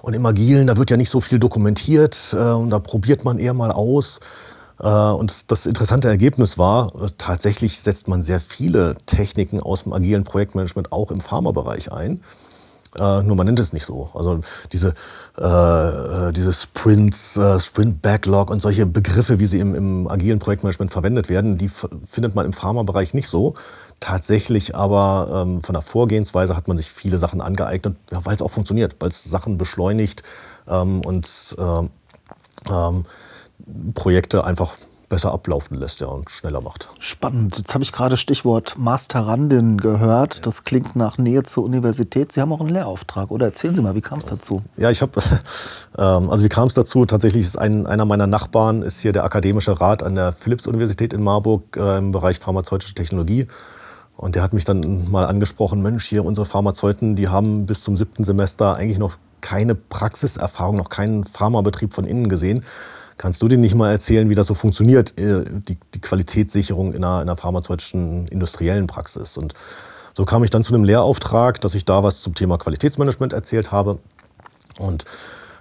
Und 0.02 0.12
im 0.12 0.26
Agilen, 0.26 0.66
da 0.66 0.76
wird 0.76 0.90
ja 0.90 0.98
nicht 0.98 1.08
so 1.08 1.20
viel 1.20 1.38
dokumentiert 1.38 2.36
äh, 2.38 2.50
und 2.50 2.70
da 2.70 2.78
probiert 2.78 3.24
man 3.24 3.38
eher 3.38 3.54
mal 3.54 3.70
aus. 3.70 4.20
Äh, 4.80 4.88
und 4.88 5.50
das 5.50 5.66
interessante 5.66 6.08
Ergebnis 6.08 6.58
war, 6.58 6.92
äh, 6.94 7.08
tatsächlich 7.18 7.80
setzt 7.80 8.08
man 8.08 8.22
sehr 8.22 8.40
viele 8.40 8.94
Techniken 9.06 9.60
aus 9.60 9.84
dem 9.84 9.92
agilen 9.92 10.24
Projektmanagement 10.24 10.92
auch 10.92 11.10
im 11.10 11.20
Pharmabereich 11.20 11.92
ein. 11.92 12.20
Äh, 12.98 13.22
nur 13.22 13.36
man 13.36 13.46
nennt 13.46 13.58
es 13.58 13.72
nicht 13.72 13.84
so. 13.84 14.08
Also 14.14 14.40
diese, 14.72 14.90
äh, 15.36 16.32
diese 16.32 16.52
Sprints, 16.52 17.36
äh, 17.36 17.58
Sprint 17.58 18.02
Backlog 18.02 18.50
und 18.50 18.62
solche 18.62 18.86
Begriffe, 18.86 19.40
wie 19.40 19.46
sie 19.46 19.58
im, 19.58 19.74
im 19.74 20.08
agilen 20.08 20.38
Projektmanagement 20.38 20.92
verwendet 20.92 21.28
werden, 21.28 21.58
die 21.58 21.68
findet 21.68 22.34
man 22.34 22.46
im 22.46 22.52
Pharmabereich 22.52 23.14
nicht 23.14 23.28
so. 23.28 23.54
Tatsächlich 24.00 24.76
aber 24.76 25.44
ähm, 25.46 25.62
von 25.62 25.72
der 25.72 25.82
Vorgehensweise 25.82 26.56
hat 26.56 26.68
man 26.68 26.76
sich 26.76 26.90
viele 26.90 27.18
Sachen 27.18 27.40
angeeignet, 27.40 27.96
ja, 28.12 28.24
weil 28.24 28.34
es 28.36 28.42
auch 28.42 28.50
funktioniert, 28.50 28.96
weil 29.00 29.08
es 29.08 29.24
Sachen 29.24 29.56
beschleunigt 29.58 30.22
ähm, 30.68 31.00
und 31.00 31.56
ähm, 31.58 31.90
ähm 32.70 33.04
Projekte 33.94 34.44
einfach 34.44 34.76
besser 35.08 35.32
ablaufen 35.32 35.78
lässt 35.78 36.00
ja, 36.00 36.08
und 36.08 36.30
schneller 36.30 36.60
macht. 36.60 36.88
Spannend. 36.98 37.58
Jetzt 37.58 37.74
habe 37.74 37.84
ich 37.84 37.92
gerade 37.92 38.16
Stichwort 38.16 38.76
Masterandin 38.78 39.78
gehört. 39.78 40.44
Das 40.46 40.64
klingt 40.64 40.96
nach 40.96 41.18
Nähe 41.18 41.44
zur 41.44 41.64
Universität. 41.64 42.32
Sie 42.32 42.40
haben 42.40 42.52
auch 42.52 42.60
einen 42.60 42.70
Lehrauftrag, 42.70 43.30
oder? 43.30 43.46
Erzählen 43.46 43.74
Sie 43.74 43.82
mal, 43.82 43.94
wie 43.94 44.00
kam 44.00 44.18
es 44.18 44.26
dazu? 44.26 44.60
Ja, 44.76 44.90
ich 44.90 45.02
habe, 45.02 45.20
ähm, 45.98 46.30
also 46.30 46.44
wie 46.44 46.48
kam 46.48 46.68
es 46.68 46.74
dazu? 46.74 47.06
Tatsächlich 47.06 47.42
ist 47.42 47.58
ein, 47.58 47.86
einer 47.86 48.04
meiner 48.04 48.26
Nachbarn 48.26 48.82
ist 48.82 49.00
hier 49.00 49.12
der 49.12 49.24
akademische 49.24 49.80
Rat 49.80 50.02
an 50.02 50.14
der 50.14 50.32
Philipps-Universität 50.32 51.12
in 51.12 51.22
Marburg 51.22 51.76
äh, 51.76 51.98
im 51.98 52.10
Bereich 52.10 52.40
pharmazeutische 52.40 52.94
Technologie. 52.94 53.46
Und 54.16 54.36
der 54.36 54.42
hat 54.42 54.52
mich 54.52 54.64
dann 54.64 55.10
mal 55.10 55.26
angesprochen, 55.26 55.82
Mensch, 55.82 56.06
hier 56.06 56.24
unsere 56.24 56.46
Pharmazeuten, 56.46 57.16
die 57.16 57.28
haben 57.28 57.66
bis 57.66 57.82
zum 57.82 57.96
siebten 57.96 58.24
Semester 58.24 58.76
eigentlich 58.76 58.98
noch 58.98 59.16
keine 59.40 59.74
Praxiserfahrung, 59.74 60.76
noch 60.76 60.88
keinen 60.88 61.24
Pharmabetrieb 61.24 61.92
von 61.92 62.04
innen 62.04 62.28
gesehen. 62.28 62.64
Kannst 63.16 63.42
du 63.42 63.48
dir 63.48 63.58
nicht 63.58 63.74
mal 63.74 63.90
erzählen, 63.90 64.28
wie 64.28 64.34
das 64.34 64.46
so 64.46 64.54
funktioniert, 64.54 65.18
äh, 65.18 65.44
die, 65.46 65.78
die 65.94 66.00
Qualitätssicherung 66.00 66.92
in 66.92 67.04
einer, 67.04 67.22
in 67.22 67.28
einer 67.28 67.36
pharmazeutischen 67.36 68.26
industriellen 68.28 68.86
Praxis? 68.86 69.36
Und 69.36 69.54
so 70.16 70.24
kam 70.24 70.44
ich 70.44 70.50
dann 70.50 70.64
zu 70.64 70.74
einem 70.74 70.84
Lehrauftrag, 70.84 71.60
dass 71.60 71.74
ich 71.74 71.84
da 71.84 72.02
was 72.02 72.20
zum 72.20 72.34
Thema 72.34 72.58
Qualitätsmanagement 72.58 73.32
erzählt 73.32 73.72
habe. 73.72 73.98
Und 74.78 75.04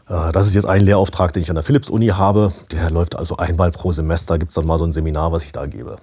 äh, 0.07 0.31
das 0.31 0.47
ist 0.47 0.55
jetzt 0.55 0.65
ein 0.65 0.81
Lehrauftrag, 0.81 1.33
den 1.33 1.43
ich 1.43 1.49
an 1.49 1.55
der 1.55 1.63
Philips-Uni 1.63 2.07
habe. 2.07 2.53
Der 2.71 2.89
läuft 2.91 3.15
also 3.15 3.37
einmal 3.37 3.71
pro 3.71 3.91
Semester, 3.91 4.37
gibt 4.37 4.51
es 4.51 4.55
dann 4.55 4.65
mal 4.65 4.77
so 4.77 4.85
ein 4.85 4.93
Seminar, 4.93 5.31
was 5.31 5.43
ich 5.43 5.51
da 5.51 5.65
gebe. 5.65 5.97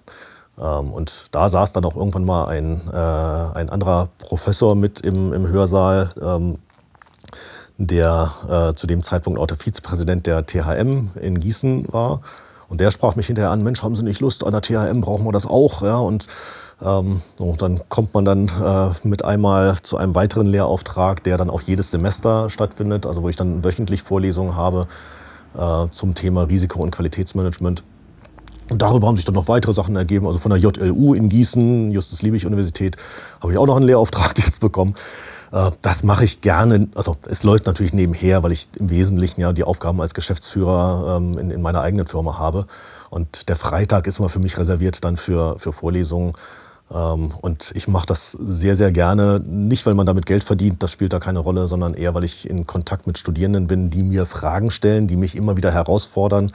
Ähm, 0.59 0.93
und 0.93 1.27
da 1.31 1.49
saß 1.49 1.73
dann 1.73 1.85
auch 1.85 1.97
irgendwann 1.97 2.25
mal 2.25 2.47
ein, 2.47 2.81
äh, 2.93 3.59
ein 3.59 3.71
anderer 3.71 4.09
Professor 4.19 4.75
mit 4.75 5.01
im, 5.01 5.33
im 5.33 5.47
Hörsaal, 5.49 6.11
ähm, 6.21 6.59
der 7.87 8.33
äh, 8.49 8.75
zu 8.75 8.87
dem 8.87 9.03
Zeitpunkt 9.03 9.39
auch 9.39 9.47
der 9.47 9.57
Vizepräsident 9.57 10.27
der 10.27 10.47
THM 10.47 11.11
in 11.21 11.41
Gießen 11.41 11.87
war. 11.93 12.21
Und 12.69 12.81
der 12.81 12.91
sprach 12.91 13.17
mich 13.17 13.27
hinterher 13.27 13.51
an, 13.51 13.65
Mensch, 13.65 13.83
haben 13.83 13.97
Sie 13.97 14.05
nicht 14.05 14.21
Lust, 14.21 14.45
an 14.45 14.53
der 14.53 14.61
THM 14.61 15.01
brauchen 15.01 15.25
wir 15.25 15.33
das 15.33 15.47
auch. 15.47 15.83
Ja, 15.83 15.97
und 15.97 16.29
ähm, 16.83 17.21
so, 17.39 17.55
dann 17.57 17.81
kommt 17.89 18.15
man 18.15 18.25
dann 18.25 18.49
äh, 18.49 19.07
mit 19.07 19.25
einmal 19.25 19.77
zu 19.83 19.97
einem 19.97 20.15
weiteren 20.15 20.47
Lehrauftrag, 20.47 21.25
der 21.25 21.37
dann 21.37 21.51
auch 21.51 21.63
jedes 21.63 21.91
Semester 21.91 22.49
stattfindet, 22.49 23.07
also 23.07 23.23
wo 23.23 23.29
ich 23.29 23.37
dann 23.37 23.65
wöchentlich 23.65 24.03
Vorlesungen 24.03 24.57
habe 24.57 24.87
äh, 25.59 25.87
zum 25.91 26.15
Thema 26.15 26.45
Risiko- 26.45 26.83
und 26.83 26.91
Qualitätsmanagement. 26.93 27.83
Und 28.71 28.83
darüber 28.83 29.09
haben 29.09 29.17
sich 29.17 29.25
dann 29.25 29.35
noch 29.35 29.49
weitere 29.49 29.73
Sachen 29.73 29.97
ergeben. 29.97 30.27
Also 30.27 30.39
von 30.39 30.51
der 30.51 30.61
JLU 30.61 31.15
in 31.15 31.29
Gießen, 31.29 31.91
Justus-Liebig-Universität, 31.91 32.97
habe 33.41 33.53
ich 33.53 33.59
auch 33.59 33.67
noch 33.67 33.77
einen 33.77 33.87
Lehrauftrag 33.87 34.39
jetzt 34.45 34.61
bekommen. 34.61 34.95
Äh, 35.53 35.71
das 35.83 36.03
mache 36.03 36.25
ich 36.25 36.41
gerne. 36.41 36.89
Also 36.95 37.17
es 37.27 37.43
läuft 37.43 37.67
natürlich 37.67 37.93
nebenher, 37.93 38.43
weil 38.43 38.53
ich 38.53 38.69
im 38.79 38.91
Wesentlichen 38.91 39.41
ja 39.41 39.53
die 39.53 39.65
Aufgaben 39.65 40.01
als 40.01 40.15
Geschäftsführer 40.15 41.17
ähm, 41.17 41.39
in, 41.39 41.51
in 41.51 41.63
meiner 41.63 41.81
eigenen 41.81 42.07
Firma 42.07 42.39
habe. 42.39 42.67
Und 43.11 43.49
der 43.49 43.57
Freitag 43.57 44.07
ist 44.07 44.19
immer 44.19 44.29
für 44.29 44.39
mich 44.39 44.57
reserviert 44.57 45.05
dann 45.05 45.17
für, 45.17 45.59
für 45.59 45.73
Vorlesungen. 45.73 46.33
Ähm, 46.93 47.33
und 47.43 47.73
ich 47.75 47.89
mache 47.89 48.07
das 48.07 48.33
sehr, 48.33 48.77
sehr 48.77 48.93
gerne. 48.93 49.41
Nicht, 49.45 49.85
weil 49.87 49.95
man 49.95 50.07
damit 50.07 50.27
Geld 50.27 50.45
verdient, 50.45 50.83
das 50.83 50.93
spielt 50.93 51.13
da 51.13 51.19
keine 51.19 51.41
Rolle, 51.41 51.67
sondern 51.67 51.95
eher, 51.95 52.15
weil 52.15 52.25
ich 52.25 52.49
in 52.49 52.67
Kontakt 52.67 53.07
mit 53.07 53.19
Studierenden 53.19 53.67
bin, 53.67 53.91
die 53.91 54.03
mir 54.03 54.27
Fragen 54.27 54.71
stellen, 54.71 55.07
die 55.07 55.17
mich 55.17 55.37
immer 55.37 55.57
wieder 55.57 55.73
herausfordern. 55.73 56.53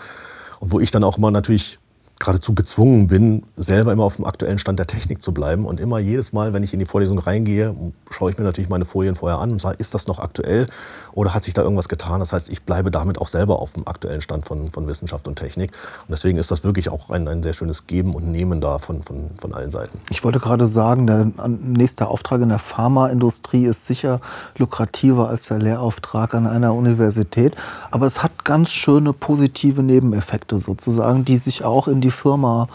Und 0.59 0.71
wo 0.71 0.79
ich 0.79 0.91
dann 0.91 1.03
auch 1.03 1.17
immer 1.17 1.31
natürlich 1.31 1.79
geradezu 2.25 2.55
gezwungen 2.55 3.07
bin, 3.07 3.43
selber 3.55 3.93
immer 3.93 4.03
auf 4.03 4.15
dem 4.15 4.25
aktuellen 4.25 4.57
Stand 4.57 4.79
der 4.79 4.87
Technik 4.87 5.21
zu 5.21 5.31
bleiben. 5.31 5.65
Und 5.65 5.79
immer 5.79 5.99
jedes 5.99 6.33
Mal, 6.33 6.53
wenn 6.53 6.63
ich 6.63 6.73
in 6.73 6.79
die 6.79 6.85
Vorlesung 6.85 7.19
reingehe, 7.19 7.75
schaue 8.09 8.31
ich 8.31 8.37
mir 8.37 8.43
natürlich 8.43 8.69
meine 8.69 8.85
Folien 8.85 9.15
vorher 9.15 9.39
an 9.39 9.51
und 9.51 9.61
sage, 9.61 9.77
ist 9.77 9.93
das 9.93 10.07
noch 10.07 10.19
aktuell 10.19 10.67
oder 11.13 11.35
hat 11.35 11.43
sich 11.43 11.53
da 11.53 11.61
irgendwas 11.61 11.87
getan? 11.87 12.19
Das 12.19 12.33
heißt, 12.33 12.49
ich 12.49 12.63
bleibe 12.63 12.89
damit 12.89 13.19
auch 13.19 13.27
selber 13.27 13.59
auf 13.59 13.73
dem 13.73 13.87
aktuellen 13.87 14.21
Stand 14.21 14.45
von, 14.45 14.71
von 14.71 14.87
Wissenschaft 14.87 15.27
und 15.27 15.35
Technik. 15.35 15.71
Und 16.07 16.11
deswegen 16.11 16.39
ist 16.39 16.49
das 16.49 16.63
wirklich 16.63 16.89
auch 16.89 17.11
ein, 17.11 17.27
ein 17.27 17.43
sehr 17.43 17.53
schönes 17.53 17.85
Geben 17.85 18.15
und 18.15 18.31
Nehmen 18.31 18.59
da 18.59 18.79
von, 18.79 19.03
von, 19.03 19.29
von 19.37 19.53
allen 19.53 19.69
Seiten. 19.69 19.99
Ich 20.09 20.23
wollte 20.23 20.39
gerade 20.39 20.65
sagen, 20.65 21.05
der 21.05 21.31
nächste 21.47 22.07
Auftrag 22.07 22.41
in 22.41 22.49
der 22.49 22.59
Pharmaindustrie 22.59 23.65
ist 23.65 23.85
sicher 23.85 24.19
lukrativer 24.57 25.29
als 25.29 25.47
der 25.47 25.59
Lehrauftrag 25.59 26.33
an 26.33 26.47
einer 26.47 26.73
Universität. 26.73 27.55
Aber 27.91 28.07
es 28.07 28.23
hat 28.23 28.45
ganz 28.45 28.71
schöne 28.71 29.13
positive 29.13 29.83
Nebeneffekte 29.83 30.57
sozusagen, 30.57 31.23
die 31.23 31.37
sich 31.37 31.63
auch 31.63 31.87
in 31.87 32.01
die 32.01 32.14
Firma, 32.15 32.67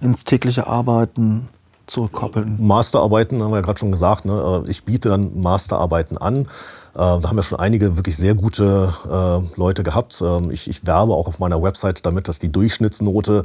ins 0.00 0.24
tägliche 0.24 0.66
Arbeiten 0.66 1.48
zurückkoppeln? 1.86 2.56
Masterarbeiten 2.58 3.42
haben 3.42 3.50
wir 3.50 3.56
ja 3.56 3.62
gerade 3.62 3.78
schon 3.78 3.90
gesagt. 3.90 4.24
Ne? 4.24 4.62
Äh, 4.66 4.70
ich 4.70 4.84
biete 4.84 5.08
dann 5.08 5.40
Masterarbeiten 5.40 6.18
an. 6.18 6.40
Äh, 6.42 6.46
da 6.94 7.22
haben 7.22 7.36
wir 7.36 7.42
schon 7.42 7.58
einige 7.58 7.96
wirklich 7.96 8.16
sehr 8.16 8.34
gute 8.34 8.92
äh, 9.04 9.58
Leute 9.58 9.82
gehabt. 9.82 10.20
Ähm, 10.24 10.50
ich, 10.50 10.68
ich, 10.68 10.86
werbe 10.86 11.12
auch 11.12 11.28
auf 11.28 11.38
meiner 11.38 11.62
Website 11.62 12.04
damit, 12.04 12.28
dass 12.28 12.38
die 12.38 12.50
Durchschnittsnote 12.50 13.42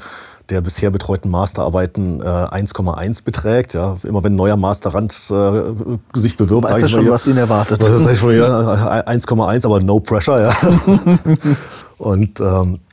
der 0.49 0.61
bisher 0.61 0.91
betreuten 0.91 1.29
Masterarbeiten 1.29 2.21
1,1 2.21 3.23
beträgt. 3.23 3.73
Ja, 3.73 3.95
immer 4.03 4.21
wenn 4.21 4.33
ein 4.33 4.35
neuer 4.35 4.57
Masterand 4.57 5.13
sich 5.13 6.35
bewirbt, 6.35 6.67
sage 6.67 6.85
ich 6.87 6.91
schon, 6.91 7.05
mal, 7.05 7.11
was 7.11 7.25
ihn 7.25 7.37
erwartet. 7.37 7.81
Das 7.81 8.01
ist 8.01 8.19
schon 8.19 8.31
1,1, 8.31 9.65
aber 9.65 9.79
no 9.79 10.01
pressure. 10.01 10.41
Ja. 10.41 10.53
Und 11.99 12.41
ähm, 12.41 12.73
äh, 12.75 12.90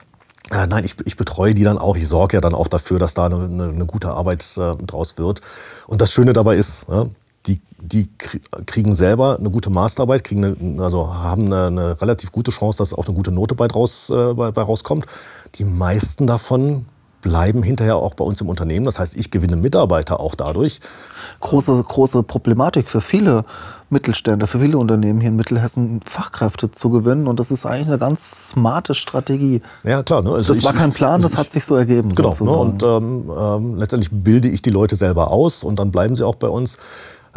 nein, 0.50 0.84
ich, 0.84 0.96
ich 1.04 1.16
betreue 1.16 1.54
die 1.54 1.64
dann 1.64 1.78
auch. 1.78 1.96
Ich 1.96 2.08
sorge 2.08 2.36
ja 2.36 2.40
dann 2.40 2.54
auch 2.54 2.68
dafür, 2.68 2.98
dass 2.98 3.14
da 3.14 3.26
eine, 3.26 3.36
eine, 3.36 3.86
gute 3.86 4.10
Arbeit 4.10 4.44
äh, 4.56 4.76
draus 4.84 5.18
wird. 5.18 5.40
Und 5.86 6.00
das 6.00 6.12
Schöne 6.12 6.32
dabei 6.32 6.56
ist, 6.56 6.86
ja, 6.88 7.06
die, 7.46 7.58
die 7.80 8.08
kriegen 8.66 8.94
selber 8.94 9.38
eine 9.38 9.50
gute 9.50 9.70
Masterarbeit, 9.70 10.24
kriegen 10.24 10.44
eine, 10.44 10.82
also 10.82 11.14
haben 11.14 11.52
eine, 11.52 11.66
eine, 11.66 12.00
relativ 12.00 12.32
gute 12.32 12.50
Chance, 12.50 12.78
dass 12.78 12.94
auch 12.94 13.06
eine 13.06 13.14
gute 13.14 13.30
Note 13.30 13.54
bei, 13.54 13.68
draus, 13.68 14.10
äh, 14.10 14.34
bei, 14.34 14.50
bei 14.50 14.62
rauskommt. 14.62 15.06
Die 15.56 15.64
meisten 15.64 16.26
davon 16.26 16.86
bleiben 17.20 17.62
hinterher 17.62 17.96
auch 17.96 18.14
bei 18.14 18.24
uns 18.24 18.40
im 18.40 18.48
Unternehmen. 18.48 18.86
Das 18.86 18.98
heißt, 18.98 19.16
ich 19.16 19.30
gewinne 19.30 19.56
Mitarbeiter 19.56 20.20
auch 20.20 20.34
dadurch. 20.34 20.80
Große, 21.40 21.82
große 21.82 22.22
Problematik 22.22 22.88
für 22.88 23.00
viele 23.00 23.44
Mittelständler, 23.90 24.46
für 24.46 24.60
viele 24.60 24.78
Unternehmen 24.78 25.20
hier 25.20 25.30
in 25.30 25.36
Mittelhessen, 25.36 26.00
Fachkräfte 26.04 26.70
zu 26.70 26.90
gewinnen. 26.90 27.26
Und 27.26 27.40
das 27.40 27.50
ist 27.50 27.64
eigentlich 27.64 27.88
eine 27.88 27.98
ganz 27.98 28.50
smarte 28.50 28.94
Strategie. 28.94 29.62
Ja, 29.82 30.02
klar. 30.02 30.22
Ne? 30.22 30.30
Also 30.30 30.52
das 30.52 30.58
ich, 30.58 30.64
war 30.64 30.74
kein 30.74 30.92
Plan, 30.92 31.22
das 31.22 31.36
hat 31.36 31.50
sich 31.50 31.64
so 31.64 31.74
ergeben. 31.74 32.14
Genau. 32.14 32.36
Ne? 32.40 32.50
Und 32.50 32.82
ähm, 32.82 33.32
ähm, 33.36 33.76
letztendlich 33.76 34.10
bilde 34.12 34.48
ich 34.48 34.62
die 34.62 34.70
Leute 34.70 34.96
selber 34.96 35.30
aus 35.30 35.64
und 35.64 35.78
dann 35.78 35.90
bleiben 35.90 36.16
sie 36.16 36.24
auch 36.24 36.36
bei 36.36 36.48
uns. 36.48 36.78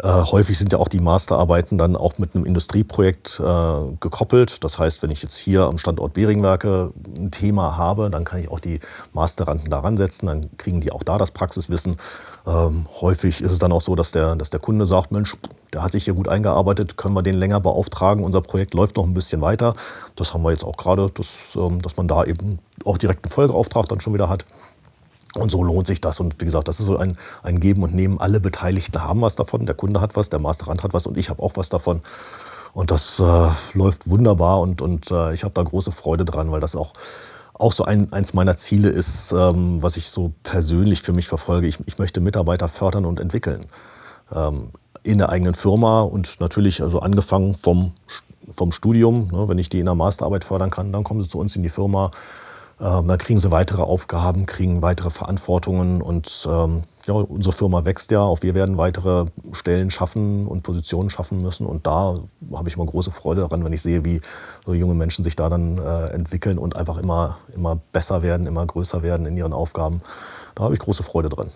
Äh, 0.02 0.08
häufig 0.08 0.58
sind 0.58 0.72
ja 0.72 0.78
auch 0.78 0.88
die 0.88 1.00
Masterarbeiten 1.00 1.78
dann 1.78 1.96
auch 1.96 2.18
mit 2.18 2.34
einem 2.34 2.44
Industrieprojekt 2.44 3.40
äh, 3.40 3.96
gekoppelt. 4.00 4.64
Das 4.64 4.78
heißt, 4.78 5.02
wenn 5.02 5.10
ich 5.10 5.22
jetzt 5.22 5.36
hier 5.36 5.62
am 5.62 5.78
Standort 5.78 6.14
Beringwerke 6.14 6.92
ein 7.14 7.30
Thema 7.30 7.76
habe, 7.76 8.10
dann 8.10 8.24
kann 8.24 8.40
ich 8.40 8.50
auch 8.50 8.60
die 8.60 8.80
Masteranden 9.12 9.70
daran 9.70 9.96
setzen, 9.96 10.26
dann 10.26 10.56
kriegen 10.56 10.80
die 10.80 10.92
auch 10.92 11.02
da 11.02 11.18
das 11.18 11.30
Praxiswissen. 11.30 11.96
Ähm, 12.46 12.86
häufig 13.00 13.40
ist 13.42 13.52
es 13.52 13.58
dann 13.58 13.72
auch 13.72 13.82
so, 13.82 13.94
dass 13.94 14.12
der, 14.12 14.36
dass 14.36 14.50
der 14.50 14.60
Kunde 14.60 14.86
sagt, 14.86 15.12
Mensch, 15.12 15.36
der 15.72 15.82
hat 15.82 15.92
sich 15.92 16.04
hier 16.04 16.14
gut 16.14 16.28
eingearbeitet, 16.28 16.96
können 16.96 17.14
wir 17.14 17.22
den 17.22 17.36
länger 17.36 17.60
beauftragen, 17.60 18.24
unser 18.24 18.40
Projekt 18.40 18.74
läuft 18.74 18.96
noch 18.96 19.04
ein 19.04 19.14
bisschen 19.14 19.40
weiter. 19.40 19.74
Das 20.16 20.34
haben 20.34 20.42
wir 20.42 20.50
jetzt 20.50 20.64
auch 20.64 20.76
gerade, 20.76 21.10
dass, 21.10 21.56
ähm, 21.56 21.80
dass 21.82 21.96
man 21.96 22.08
da 22.08 22.24
eben 22.24 22.58
auch 22.84 22.98
direkt 22.98 23.24
einen 23.24 23.32
Folgeauftrag 23.32 23.88
dann 23.88 24.00
schon 24.00 24.14
wieder 24.14 24.28
hat. 24.28 24.44
Und 25.38 25.50
so 25.50 25.62
lohnt 25.62 25.86
sich 25.86 26.00
das. 26.00 26.20
Und 26.20 26.40
wie 26.40 26.44
gesagt, 26.44 26.68
das 26.68 26.80
ist 26.80 26.86
so 26.86 26.96
ein, 26.96 27.16
ein 27.42 27.58
Geben 27.58 27.82
und 27.82 27.94
Nehmen. 27.94 28.20
Alle 28.20 28.40
Beteiligten 28.40 29.02
haben 29.02 29.22
was 29.22 29.34
davon. 29.34 29.64
Der 29.64 29.74
Kunde 29.74 30.00
hat 30.00 30.14
was, 30.14 30.28
der 30.28 30.40
Masterrand 30.40 30.82
hat 30.82 30.92
was 30.92 31.06
und 31.06 31.16
ich 31.16 31.30
habe 31.30 31.42
auch 31.42 31.56
was 31.56 31.68
davon. 31.68 32.00
Und 32.74 32.90
das 32.90 33.20
äh, 33.20 33.48
läuft 33.74 34.08
wunderbar 34.08 34.60
und, 34.60 34.80
und 34.80 35.10
äh, 35.10 35.34
ich 35.34 35.44
habe 35.44 35.54
da 35.54 35.62
große 35.62 35.92
Freude 35.92 36.24
dran, 36.24 36.50
weil 36.50 36.60
das 36.60 36.74
auch, 36.74 36.94
auch 37.54 37.72
so 37.72 37.84
ein, 37.84 38.12
eins 38.12 38.32
meiner 38.32 38.56
Ziele 38.56 38.88
ist, 38.88 39.32
ähm, 39.32 39.82
was 39.82 39.96
ich 39.96 40.08
so 40.08 40.32
persönlich 40.42 41.02
für 41.02 41.12
mich 41.12 41.28
verfolge. 41.28 41.66
Ich, 41.66 41.78
ich 41.86 41.98
möchte 41.98 42.20
Mitarbeiter 42.20 42.68
fördern 42.68 43.04
und 43.04 43.20
entwickeln. 43.20 43.66
Ähm, 44.34 44.70
in 45.02 45.18
der 45.18 45.30
eigenen 45.30 45.54
Firma 45.54 46.02
und 46.02 46.40
natürlich 46.40 46.82
also 46.82 47.00
angefangen 47.00 47.56
vom, 47.56 47.92
vom 48.54 48.72
Studium. 48.72 49.28
Ne, 49.32 49.48
wenn 49.48 49.58
ich 49.58 49.68
die 49.68 49.80
in 49.80 49.86
der 49.86 49.94
Masterarbeit 49.94 50.44
fördern 50.44 50.70
kann, 50.70 50.92
dann 50.92 51.04
kommen 51.04 51.20
sie 51.20 51.28
zu 51.28 51.38
uns 51.38 51.56
in 51.56 51.62
die 51.62 51.68
Firma 51.68 52.10
dann 52.82 53.18
kriegen 53.18 53.38
sie 53.38 53.50
weitere 53.52 53.82
Aufgaben, 53.82 54.46
kriegen 54.46 54.82
weitere 54.82 55.10
Verantwortungen 55.10 56.02
und 56.02 56.48
ähm, 56.50 56.82
ja, 57.06 57.14
unsere 57.14 57.52
Firma 57.52 57.84
wächst 57.84 58.10
ja. 58.10 58.20
Auch 58.20 58.42
wir 58.42 58.54
werden 58.54 58.76
weitere 58.76 59.26
Stellen 59.52 59.90
schaffen 59.90 60.46
und 60.46 60.62
Positionen 60.62 61.10
schaffen 61.10 61.42
müssen. 61.42 61.66
Und 61.66 61.86
da 61.86 62.16
habe 62.52 62.68
ich 62.68 62.76
immer 62.76 62.86
große 62.86 63.10
Freude 63.10 63.42
daran, 63.42 63.64
wenn 63.64 63.72
ich 63.72 63.82
sehe, 63.82 64.04
wie 64.04 64.20
so 64.64 64.74
junge 64.74 64.94
Menschen 64.94 65.24
sich 65.24 65.36
da 65.36 65.48
dann 65.48 65.78
äh, 65.78 66.06
entwickeln 66.08 66.58
und 66.58 66.76
einfach 66.76 66.98
immer, 66.98 67.38
immer 67.54 67.76
besser 67.92 68.22
werden, 68.22 68.46
immer 68.46 68.64
größer 68.66 69.02
werden 69.02 69.26
in 69.26 69.36
ihren 69.36 69.52
Aufgaben. 69.52 70.00
Da 70.54 70.64
habe 70.64 70.74
ich 70.74 70.80
große 70.80 71.02
Freude 71.02 71.28
dran. 71.28 71.50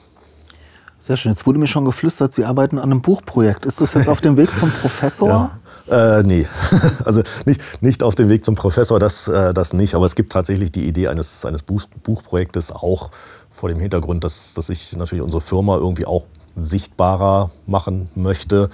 Sehr 1.01 1.17
schön. 1.17 1.33
Jetzt 1.33 1.47
wurde 1.47 1.59
mir 1.59 1.69
schon 1.69 1.85
geflüstert, 1.85 2.33
Sie 2.33 2.45
arbeiten 2.45 2.79
an 2.79 2.91
einem 2.91 3.03
Buchprojekt. 3.03 3.67
Ist 3.67 3.81
das 3.81 3.95
jetzt 3.95 4.09
auf 4.09 4.21
dem 4.21 4.37
Weg 4.37 4.55
zum 4.55 4.71
Professor? 4.71 5.29
Ja. 5.29 5.59
Äh, 5.89 6.23
nee, 6.25 6.47
also 7.05 7.23
nicht, 7.45 7.61
nicht 7.81 8.03
auf 8.03 8.15
dem 8.15 8.29
Weg 8.29 8.45
zum 8.45 8.55
Professor, 8.57 8.99
das, 8.99 9.29
äh, 9.29 9.55
das 9.55 9.73
nicht. 9.73 9.95
Aber 9.95 10.07
es 10.07 10.17
gibt 10.17 10.33
tatsächlich 10.33 10.73
die 10.73 10.87
Idee 10.87 11.09
eines, 11.09 11.45
eines 11.45 11.63
Buch, 11.63 11.83
Buchprojektes 12.03 12.73
auch 12.73 13.11
vor 13.51 13.69
dem 13.69 13.79
Hintergrund, 13.79 14.25
dass, 14.25 14.55
dass 14.55 14.69
ich 14.69 14.97
natürlich 14.97 15.23
unsere 15.23 15.41
Firma 15.41 15.77
irgendwie 15.77 16.07
auch 16.07 16.27
sichtbarer 16.57 17.51
machen 17.67 18.09
möchte. 18.15 18.69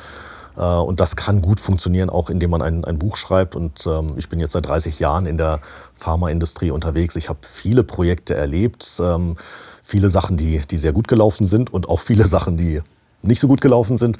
Äh, 0.57 0.62
und 0.62 1.00
das 1.00 1.16
kann 1.16 1.42
gut 1.42 1.61
funktionieren, 1.61 2.09
auch 2.09 2.31
indem 2.31 2.50
man 2.50 2.62
ein, 2.62 2.85
ein 2.85 2.99
Buch 2.99 3.16
schreibt. 3.16 3.57
Und 3.57 3.87
ähm, 3.87 4.14
ich 4.16 4.28
bin 4.28 4.40
jetzt 4.40 4.52
seit 4.52 4.66
30 4.66 4.99
Jahren 4.99 5.26
in 5.26 5.37
der 5.37 5.61
Pharmaindustrie 5.92 6.71
unterwegs. 6.71 7.16
Ich 7.16 7.28
habe 7.28 7.40
viele 7.42 7.85
Projekte 7.85 8.35
erlebt, 8.35 9.00
ähm, 9.00 9.37
viele 9.83 10.09
Sachen, 10.09 10.37
die, 10.37 10.61
die 10.71 10.78
sehr 10.78 10.92
gut 10.92 11.09
gelaufen 11.09 11.47
sind 11.47 11.73
und 11.73 11.88
auch 11.88 12.00
viele 12.00 12.25
Sachen, 12.25 12.57
die 12.57 12.81
nicht 13.21 13.40
so 13.40 13.49
gut 13.49 13.61
gelaufen 13.61 13.99
sind. 13.99 14.19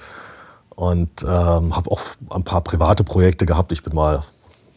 Und 0.83 1.23
ähm, 1.23 1.77
habe 1.77 1.93
auch 1.93 2.01
ein 2.31 2.43
paar 2.43 2.61
private 2.61 3.05
Projekte 3.05 3.47
gehabt. 3.47 3.71
Ich 3.71 3.85
bin 3.85 3.95
mal 3.95 4.25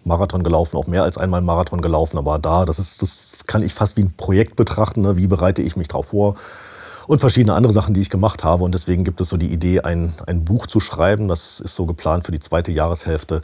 Marathon 0.04 0.44
gelaufen, 0.44 0.78
auch 0.78 0.86
mehr 0.86 1.02
als 1.02 1.18
einmal 1.18 1.42
Marathon 1.42 1.82
gelaufen. 1.82 2.20
Aber 2.20 2.38
da, 2.38 2.64
das, 2.64 2.78
ist, 2.78 3.02
das 3.02 3.30
kann 3.48 3.64
ich 3.64 3.74
fast 3.74 3.98
wie 3.98 4.04
ein 4.04 4.14
Projekt 4.16 4.56
betrachten. 4.56 5.02
Ne? 5.02 5.18
Wie 5.18 5.26
bereite 5.26 5.64
ich 5.64 5.76
mich 5.76 5.88
darauf 5.88 6.10
vor? 6.10 6.36
Und 7.08 7.22
verschiedene 7.22 7.56
andere 7.56 7.74
Sachen, 7.74 7.96
die 7.96 8.02
ich 8.02 8.12
gemacht 8.12 8.44
habe. 8.44 8.64
Und 8.64 8.76
deswegen 8.76 9.04
gibt 9.04 9.20
es 9.20 9.30
so 9.30 9.38
die 9.38 9.52
Idee, 9.52 9.82
ein, 9.82 10.14
ein 10.28 10.46
Buch 10.46 10.68
zu 10.68 10.80
schreiben. 10.80 11.28
Das 11.28 11.60
ist 11.60 11.74
so 11.74 11.88
geplant 11.88 12.24
für 12.24 12.32
die 12.32 12.40
zweite 12.40 12.72
Jahreshälfte. 12.72 13.42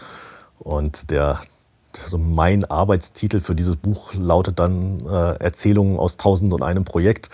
Und 0.59 1.09
der, 1.09 1.41
also 2.03 2.19
mein 2.19 2.63
Arbeitstitel 2.65 3.41
für 3.41 3.55
dieses 3.55 3.75
Buch 3.75 4.13
lautet 4.13 4.59
dann 4.59 5.03
äh, 5.07 5.43
Erzählungen 5.43 5.97
aus 5.97 6.17
Tausend 6.17 6.53
und 6.53 6.61
einem 6.61 6.83
Projekt. 6.83 7.31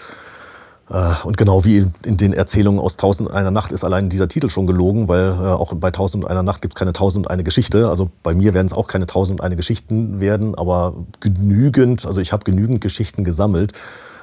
Äh, 0.90 1.14
und 1.24 1.38
genau 1.38 1.66
wie 1.66 1.92
in, 2.04 2.18
den 2.18 2.34
Erzählungen 2.34 2.80
aus 2.80 2.98
Tausend 2.98 3.30
und 3.30 3.36
einer 3.36 3.52
Nacht 3.52 3.72
ist 3.72 3.84
allein 3.84 4.10
dieser 4.10 4.28
Titel 4.28 4.50
schon 4.50 4.68
gelogen, 4.68 5.08
weil 5.08 5.32
äh, 5.32 5.52
auch 5.52 5.74
bei 5.76 5.92
Tausend 5.92 6.24
und 6.24 6.32
einer 6.32 6.44
Nacht 6.44 6.62
gibt 6.62 6.76
es 6.76 6.80
keine 6.80 6.94
Tausend 6.94 7.26
und 7.26 7.32
eine 7.32 7.44
Geschichte. 7.44 7.90
Also 7.90 8.10
bei 8.24 8.34
mir 8.34 8.54
werden 8.54 8.68
es 8.68 8.74
auch 8.74 8.88
keine 8.88 9.06
Tausend 9.06 9.40
und 9.40 9.46
eine 9.46 9.56
Geschichten 9.56 10.20
werden, 10.20 10.56
aber 10.56 10.94
genügend, 11.20 12.06
also 12.06 12.22
ich 12.22 12.32
habe 12.32 12.44
genügend 12.46 12.80
Geschichten 12.80 13.26
gesammelt, 13.26 13.74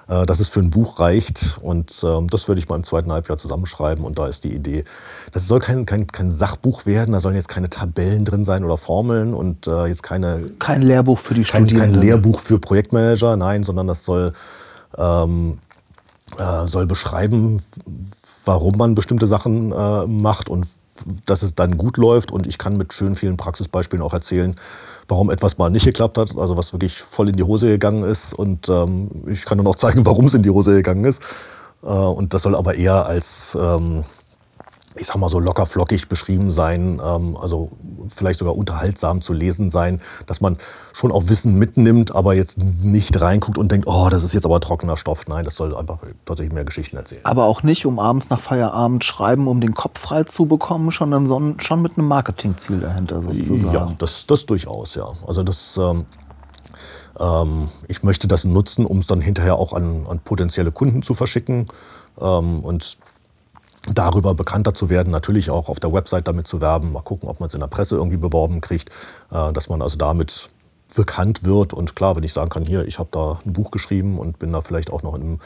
äh, 0.08 0.24
dass 0.24 0.40
es 0.40 0.48
für 0.48 0.60
ein 0.60 0.70
Buch 0.70 1.00
reicht. 1.00 1.58
Und 1.60 2.02
ähm, 2.02 2.30
das 2.30 2.48
würde 2.48 2.60
ich 2.60 2.68
mal 2.68 2.76
im 2.76 2.84
zweiten 2.84 3.12
Halbjahr 3.12 3.36
zusammenschreiben. 3.36 4.02
Und 4.02 4.18
da 4.18 4.26
ist 4.26 4.44
die 4.44 4.54
Idee, 4.54 4.84
das 5.32 5.46
soll 5.46 5.58
kein, 5.58 5.84
kein, 5.84 6.06
kein 6.06 6.30
Sachbuch 6.30 6.86
werden, 6.86 7.12
da 7.12 7.20
sollen 7.20 7.36
jetzt 7.36 7.48
keine 7.48 7.68
Tabellen 7.68 8.24
drin 8.24 8.46
sein 8.46 8.64
oder 8.64 8.78
Formeln 8.78 9.34
und 9.34 9.66
jetzt 9.66 10.02
keine... 10.02 10.46
Kein 10.58 10.80
Lehrbuch 10.80 11.18
für 11.18 11.34
die 11.34 11.42
kein, 11.42 11.64
Studierenden. 11.64 12.00
Kein 12.00 12.08
Lehrbuch 12.08 12.38
für 12.38 12.58
Projektmanager, 12.58 13.36
nein, 13.36 13.64
sondern 13.64 13.86
das 13.86 14.06
soll... 14.06 14.32
Ähm, 14.96 15.58
äh, 16.38 16.66
soll 16.66 16.86
beschreiben, 16.86 17.62
warum 18.44 18.76
man 18.76 18.94
bestimmte 18.94 19.26
Sachen 19.26 19.72
äh, 19.72 20.06
macht 20.06 20.48
und 20.48 20.66
dass 21.26 21.42
es 21.42 21.54
dann 21.54 21.76
gut 21.76 21.96
läuft. 21.96 22.30
Und 22.30 22.46
ich 22.46 22.58
kann 22.58 22.76
mit 22.76 22.92
schön 22.92 23.16
vielen 23.16 23.36
Praxisbeispielen 23.36 24.02
auch 24.02 24.12
erzählen, 24.12 24.54
warum 25.08 25.30
etwas 25.30 25.58
mal 25.58 25.70
nicht 25.70 25.84
geklappt 25.84 26.18
hat, 26.18 26.36
also 26.38 26.56
was 26.56 26.72
wirklich 26.72 27.00
voll 27.00 27.28
in 27.28 27.36
die 27.36 27.42
Hose 27.42 27.68
gegangen 27.68 28.04
ist. 28.04 28.32
Und 28.34 28.68
ähm, 28.68 29.10
ich 29.26 29.44
kann 29.44 29.58
dann 29.58 29.66
auch 29.66 29.76
zeigen, 29.76 30.06
warum 30.06 30.26
es 30.26 30.34
in 30.34 30.42
die 30.42 30.50
Hose 30.50 30.74
gegangen 30.74 31.04
ist. 31.04 31.22
Äh, 31.82 31.88
und 31.88 32.34
das 32.34 32.42
soll 32.42 32.54
aber 32.54 32.74
eher 32.74 33.06
als 33.06 33.56
ähm, 33.60 34.04
ich 34.96 35.06
sag 35.06 35.16
mal 35.16 35.28
so 35.28 35.38
locker 35.38 35.66
flockig 35.66 36.08
beschrieben 36.08 36.52
sein, 36.52 37.00
ähm, 37.04 37.36
also 37.40 37.68
vielleicht 38.14 38.38
sogar 38.38 38.56
unterhaltsam 38.56 39.22
zu 39.22 39.32
lesen 39.32 39.70
sein, 39.70 40.00
dass 40.26 40.40
man 40.40 40.56
schon 40.92 41.10
auch 41.10 41.28
Wissen 41.28 41.58
mitnimmt, 41.58 42.14
aber 42.14 42.34
jetzt 42.34 42.58
nicht 42.58 43.20
reinguckt 43.20 43.58
und 43.58 43.72
denkt, 43.72 43.86
oh, 43.86 44.08
das 44.10 44.22
ist 44.22 44.34
jetzt 44.34 44.44
aber 44.44 44.60
trockener 44.60 44.96
Stoff. 44.96 45.26
Nein, 45.26 45.44
das 45.44 45.56
soll 45.56 45.74
einfach 45.74 45.98
tatsächlich 46.24 46.54
mehr 46.54 46.64
Geschichten 46.64 46.96
erzählen. 46.96 47.22
Aber 47.24 47.44
auch 47.44 47.62
nicht, 47.62 47.86
um 47.86 47.98
abends 47.98 48.30
nach 48.30 48.40
Feierabend 48.40 49.04
schreiben, 49.04 49.48
um 49.48 49.60
den 49.60 49.74
Kopf 49.74 50.00
frei 50.00 50.24
zu 50.24 50.46
bekommen, 50.46 50.90
sondern 50.90 51.60
schon 51.60 51.82
mit 51.82 51.98
einem 51.98 52.08
Marketingziel 52.08 52.80
dahinter 52.80 53.20
sozusagen. 53.20 53.72
Ja, 53.72 53.92
das, 53.98 54.26
das 54.26 54.46
durchaus, 54.46 54.94
ja. 54.94 55.08
Also 55.26 55.42
das... 55.42 55.76
Ähm, 55.76 56.06
ähm, 57.20 57.68
ich 57.86 58.02
möchte 58.02 58.26
das 58.26 58.44
nutzen, 58.44 58.86
um 58.86 58.98
es 58.98 59.06
dann 59.06 59.20
hinterher 59.20 59.54
auch 59.54 59.72
an, 59.72 60.06
an 60.08 60.18
potenzielle 60.18 60.72
Kunden 60.72 61.02
zu 61.02 61.14
verschicken. 61.14 61.66
Ähm, 62.20 62.64
und 62.64 62.98
darüber 63.92 64.34
bekannter 64.34 64.74
zu 64.74 64.88
werden, 64.88 65.10
natürlich 65.10 65.50
auch 65.50 65.68
auf 65.68 65.80
der 65.80 65.92
Website 65.92 66.28
damit 66.28 66.48
zu 66.48 66.60
werben, 66.60 66.92
mal 66.92 67.02
gucken, 67.02 67.28
ob 67.28 67.40
man 67.40 67.48
es 67.48 67.54
in 67.54 67.60
der 67.60 67.66
Presse 67.66 67.96
irgendwie 67.96 68.16
beworben 68.16 68.60
kriegt, 68.60 68.90
äh, 69.30 69.52
dass 69.52 69.68
man 69.68 69.82
also 69.82 69.96
damit 69.96 70.50
bekannt 70.94 71.42
wird 71.42 71.72
und 71.72 71.96
klar, 71.96 72.16
wenn 72.16 72.22
ich 72.22 72.32
sagen 72.32 72.50
kann, 72.50 72.64
hier, 72.64 72.86
ich 72.86 72.98
habe 72.98 73.08
da 73.12 73.40
ein 73.44 73.52
Buch 73.52 73.70
geschrieben 73.70 74.18
und 74.18 74.38
bin 74.38 74.52
da 74.52 74.60
vielleicht 74.60 74.92
auch 74.92 75.02
noch 75.02 75.14
in 75.14 75.22
einem, 75.22 75.38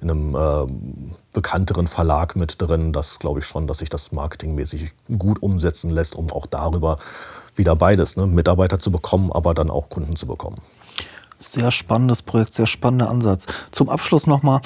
in 0.00 0.10
einem 0.10 0.34
äh, 0.34 0.72
bekannteren 1.32 1.86
Verlag 1.86 2.36
mit 2.36 2.60
drin, 2.60 2.92
das 2.92 3.18
glaube 3.18 3.40
ich 3.40 3.46
schon, 3.46 3.66
dass 3.66 3.78
sich 3.78 3.88
das 3.88 4.12
marketingmäßig 4.12 4.94
gut 5.18 5.40
umsetzen 5.42 5.90
lässt, 5.90 6.16
um 6.16 6.30
auch 6.32 6.46
darüber 6.46 6.98
wieder 7.54 7.76
beides, 7.76 8.16
ne, 8.16 8.26
Mitarbeiter 8.26 8.78
zu 8.78 8.90
bekommen, 8.90 9.30
aber 9.32 9.54
dann 9.54 9.70
auch 9.70 9.88
Kunden 9.88 10.16
zu 10.16 10.26
bekommen. 10.26 10.56
Sehr 11.38 11.70
spannendes 11.70 12.22
Projekt, 12.22 12.54
sehr 12.54 12.66
spannender 12.66 13.10
Ansatz. 13.10 13.46
Zum 13.70 13.88
Abschluss 13.88 14.26
nochmal, 14.26 14.60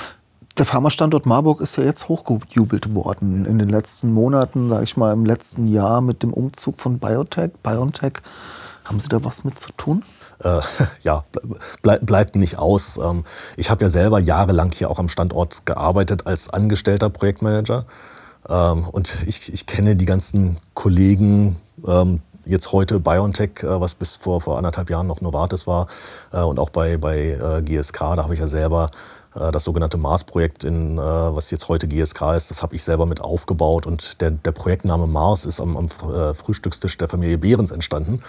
der 0.58 0.66
Pharmastandort 0.66 1.26
Marburg 1.26 1.60
ist 1.60 1.76
ja 1.76 1.84
jetzt 1.84 2.08
hochgejubelt 2.08 2.94
worden 2.94 3.44
in 3.44 3.58
den 3.58 3.68
letzten 3.68 4.12
Monaten, 4.12 4.68
sage 4.68 4.84
ich 4.84 4.96
mal, 4.96 5.12
im 5.12 5.24
letzten 5.24 5.66
Jahr 5.66 6.00
mit 6.00 6.22
dem 6.22 6.32
Umzug 6.32 6.78
von 6.80 6.98
Biotech. 6.98 7.52
Biotech, 7.62 8.14
haben 8.84 9.00
Sie 9.00 9.08
da 9.08 9.24
was 9.24 9.44
mit 9.44 9.58
zu 9.58 9.70
tun? 9.76 10.02
Äh, 10.42 10.60
ja, 11.02 11.24
bleib, 11.82 12.04
bleibt 12.04 12.36
nicht 12.36 12.58
aus. 12.58 12.98
Ähm, 12.98 13.24
ich 13.56 13.70
habe 13.70 13.84
ja 13.84 13.90
selber 13.90 14.18
jahrelang 14.18 14.72
hier 14.72 14.90
auch 14.90 14.98
am 14.98 15.08
Standort 15.08 15.66
gearbeitet 15.66 16.26
als 16.26 16.52
angestellter 16.52 17.10
Projektmanager. 17.10 17.84
Ähm, 18.48 18.84
und 18.90 19.14
ich, 19.26 19.52
ich 19.52 19.66
kenne 19.66 19.96
die 19.96 20.06
ganzen 20.06 20.56
Kollegen, 20.74 21.56
ähm, 21.86 22.20
jetzt 22.44 22.72
heute 22.72 23.00
BioNTech, 23.00 23.62
äh, 23.62 23.80
was 23.80 23.94
bis 23.94 24.16
vor, 24.16 24.40
vor 24.40 24.56
anderthalb 24.56 24.90
Jahren 24.90 25.06
noch 25.06 25.20
Novartis 25.20 25.66
war, 25.66 25.86
äh, 26.32 26.40
und 26.40 26.58
auch 26.58 26.70
bei, 26.70 26.96
bei 26.96 27.30
äh, 27.30 27.62
GSK, 27.62 28.16
da 28.16 28.24
habe 28.24 28.34
ich 28.34 28.40
ja 28.40 28.48
selber 28.48 28.90
das 29.32 29.64
sogenannte 29.64 29.96
Mars-Projekt, 29.96 30.64
äh, 30.64 30.70
was 30.70 31.50
jetzt 31.50 31.68
heute 31.68 31.86
GSK 31.86 32.34
ist, 32.34 32.50
das 32.50 32.62
habe 32.62 32.74
ich 32.74 32.82
selber 32.82 33.06
mit 33.06 33.20
aufgebaut. 33.20 33.86
Und 33.86 34.20
der, 34.20 34.32
der 34.32 34.52
Projektname 34.52 35.06
Mars 35.06 35.44
ist 35.44 35.60
am, 35.60 35.76
am 35.76 35.86
äh, 35.86 36.34
Frühstückstisch 36.34 36.96
der 36.98 37.08
Familie 37.08 37.38
Behrens 37.38 37.70
entstanden. 37.70 38.20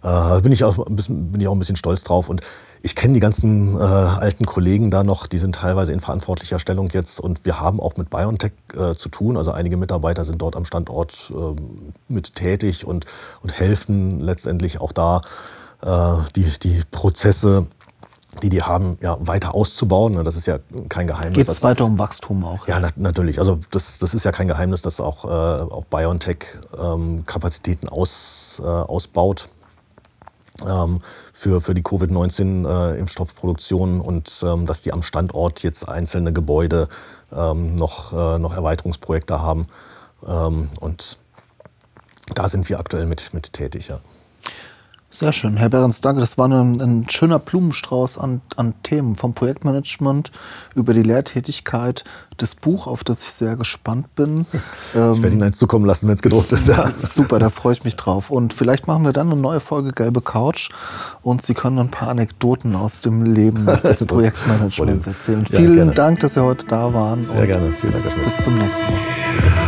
Da 0.00 0.38
bin 0.38 0.52
ich, 0.52 0.62
auch 0.62 0.78
ein 0.86 0.94
bisschen, 0.94 1.32
bin 1.32 1.40
ich 1.40 1.48
auch 1.48 1.52
ein 1.52 1.58
bisschen 1.58 1.74
stolz 1.74 2.04
drauf. 2.04 2.28
Und 2.28 2.40
ich 2.82 2.94
kenne 2.94 3.14
die 3.14 3.20
ganzen 3.20 3.74
äh, 3.76 3.80
alten 3.80 4.46
Kollegen 4.46 4.92
da 4.92 5.02
noch, 5.02 5.26
die 5.26 5.38
sind 5.38 5.56
teilweise 5.56 5.92
in 5.92 5.98
verantwortlicher 5.98 6.60
Stellung 6.60 6.88
jetzt. 6.90 7.18
Und 7.18 7.44
wir 7.44 7.58
haben 7.58 7.80
auch 7.80 7.96
mit 7.96 8.08
BioNTech 8.08 8.52
äh, 8.74 8.94
zu 8.94 9.08
tun. 9.08 9.36
Also 9.36 9.50
einige 9.50 9.76
Mitarbeiter 9.76 10.24
sind 10.24 10.40
dort 10.40 10.54
am 10.54 10.64
Standort 10.64 11.32
äh, 11.34 11.60
mit 12.06 12.36
tätig 12.36 12.86
und, 12.86 13.06
und 13.42 13.58
helfen 13.58 14.20
letztendlich 14.20 14.80
auch 14.80 14.92
da, 14.92 15.20
die, 16.34 16.44
die 16.60 16.82
Prozesse 16.90 17.68
die 18.42 18.50
die 18.50 18.62
haben, 18.62 18.98
ja, 19.00 19.16
weiter 19.20 19.54
auszubauen. 19.54 20.14
Ne, 20.14 20.22
das 20.22 20.36
ist 20.36 20.46
ja 20.46 20.58
kein 20.88 21.06
Geheimnis. 21.06 21.46
Geht 21.46 21.48
es 21.48 21.62
weiter 21.62 21.84
um 21.84 21.98
Wachstum 21.98 22.44
auch? 22.44 22.66
Ja, 22.68 22.80
na, 22.80 22.90
natürlich. 22.96 23.38
Also 23.38 23.58
das, 23.70 23.98
das 23.98 24.14
ist 24.14 24.24
ja 24.24 24.32
kein 24.32 24.48
Geheimnis, 24.48 24.82
dass 24.82 25.00
auch, 25.00 25.24
äh, 25.24 25.28
auch 25.28 25.84
BioNTech 25.84 26.38
ähm, 26.78 27.24
Kapazitäten 27.26 27.88
aus, 27.88 28.60
äh, 28.62 28.66
ausbaut 28.66 29.48
ähm, 30.66 31.00
für, 31.32 31.60
für 31.60 31.74
die 31.74 31.82
Covid-19-Impfstoffproduktion 31.82 34.00
äh, 34.00 34.02
und 34.02 34.44
ähm, 34.46 34.66
dass 34.66 34.82
die 34.82 34.92
am 34.92 35.02
Standort 35.02 35.62
jetzt 35.62 35.88
einzelne 35.88 36.32
Gebäude 36.32 36.88
ähm, 37.32 37.76
noch, 37.76 38.12
äh, 38.12 38.38
noch 38.38 38.54
Erweiterungsprojekte 38.54 39.40
haben. 39.40 39.66
Ähm, 40.26 40.68
und 40.80 41.18
da 42.34 42.48
sind 42.48 42.68
wir 42.68 42.78
aktuell 42.78 43.06
mit, 43.06 43.32
mit 43.32 43.52
tätig, 43.52 43.88
ja. 43.88 44.00
Sehr 45.10 45.32
schön. 45.32 45.56
Herr 45.56 45.70
Behrens, 45.70 46.02
danke. 46.02 46.20
Das 46.20 46.36
war 46.36 46.48
ein, 46.48 46.82
ein 46.82 47.08
schöner 47.08 47.38
Blumenstrauß 47.38 48.18
an, 48.18 48.42
an, 48.56 48.74
Themen, 48.82 49.16
vom 49.16 49.32
Projektmanagement 49.32 50.30
über 50.74 50.92
die 50.92 51.02
Lehrtätigkeit, 51.02 52.04
das 52.36 52.54
Buch, 52.54 52.86
auf 52.86 53.04
das 53.04 53.22
ich 53.22 53.30
sehr 53.30 53.56
gespannt 53.56 54.14
bin. 54.14 54.44
ich 54.92 54.94
werde 54.94 55.30
Ihnen 55.30 55.42
eins 55.42 55.56
zukommen 55.56 55.86
lassen, 55.86 56.08
wenn 56.08 56.14
es 56.14 56.20
gedruckt 56.20 56.52
ist. 56.52 56.68
Ja. 56.68 56.90
Super, 57.02 57.38
da 57.38 57.48
freue 57.48 57.72
ich 57.72 57.84
mich 57.84 57.96
drauf. 57.96 58.30
Und 58.30 58.52
vielleicht 58.52 58.86
machen 58.86 59.02
wir 59.04 59.14
dann 59.14 59.32
eine 59.32 59.40
neue 59.40 59.60
Folge 59.60 59.92
Gelbe 59.92 60.20
Couch 60.20 60.68
und 61.22 61.40
Sie 61.40 61.54
können 61.54 61.78
ein 61.78 61.90
paar 61.90 62.08
Anekdoten 62.08 62.76
aus 62.76 63.00
dem 63.00 63.24
Leben 63.24 63.64
des 63.82 64.04
Projektmanagements 64.04 65.06
erzählen. 65.06 65.46
Ja, 65.50 65.58
Vielen 65.58 65.74
gerne. 65.74 65.94
Dank, 65.94 66.20
dass 66.20 66.34
Sie 66.34 66.44
heute 66.44 66.66
da 66.66 66.92
waren. 66.92 67.22
Sehr 67.22 67.46
gerne. 67.46 67.72
Vielen 67.72 67.94
Dank. 67.94 68.04
Bis 68.04 68.44
zum 68.44 68.58
nächsten 68.58 68.84
Mal. 68.84 69.67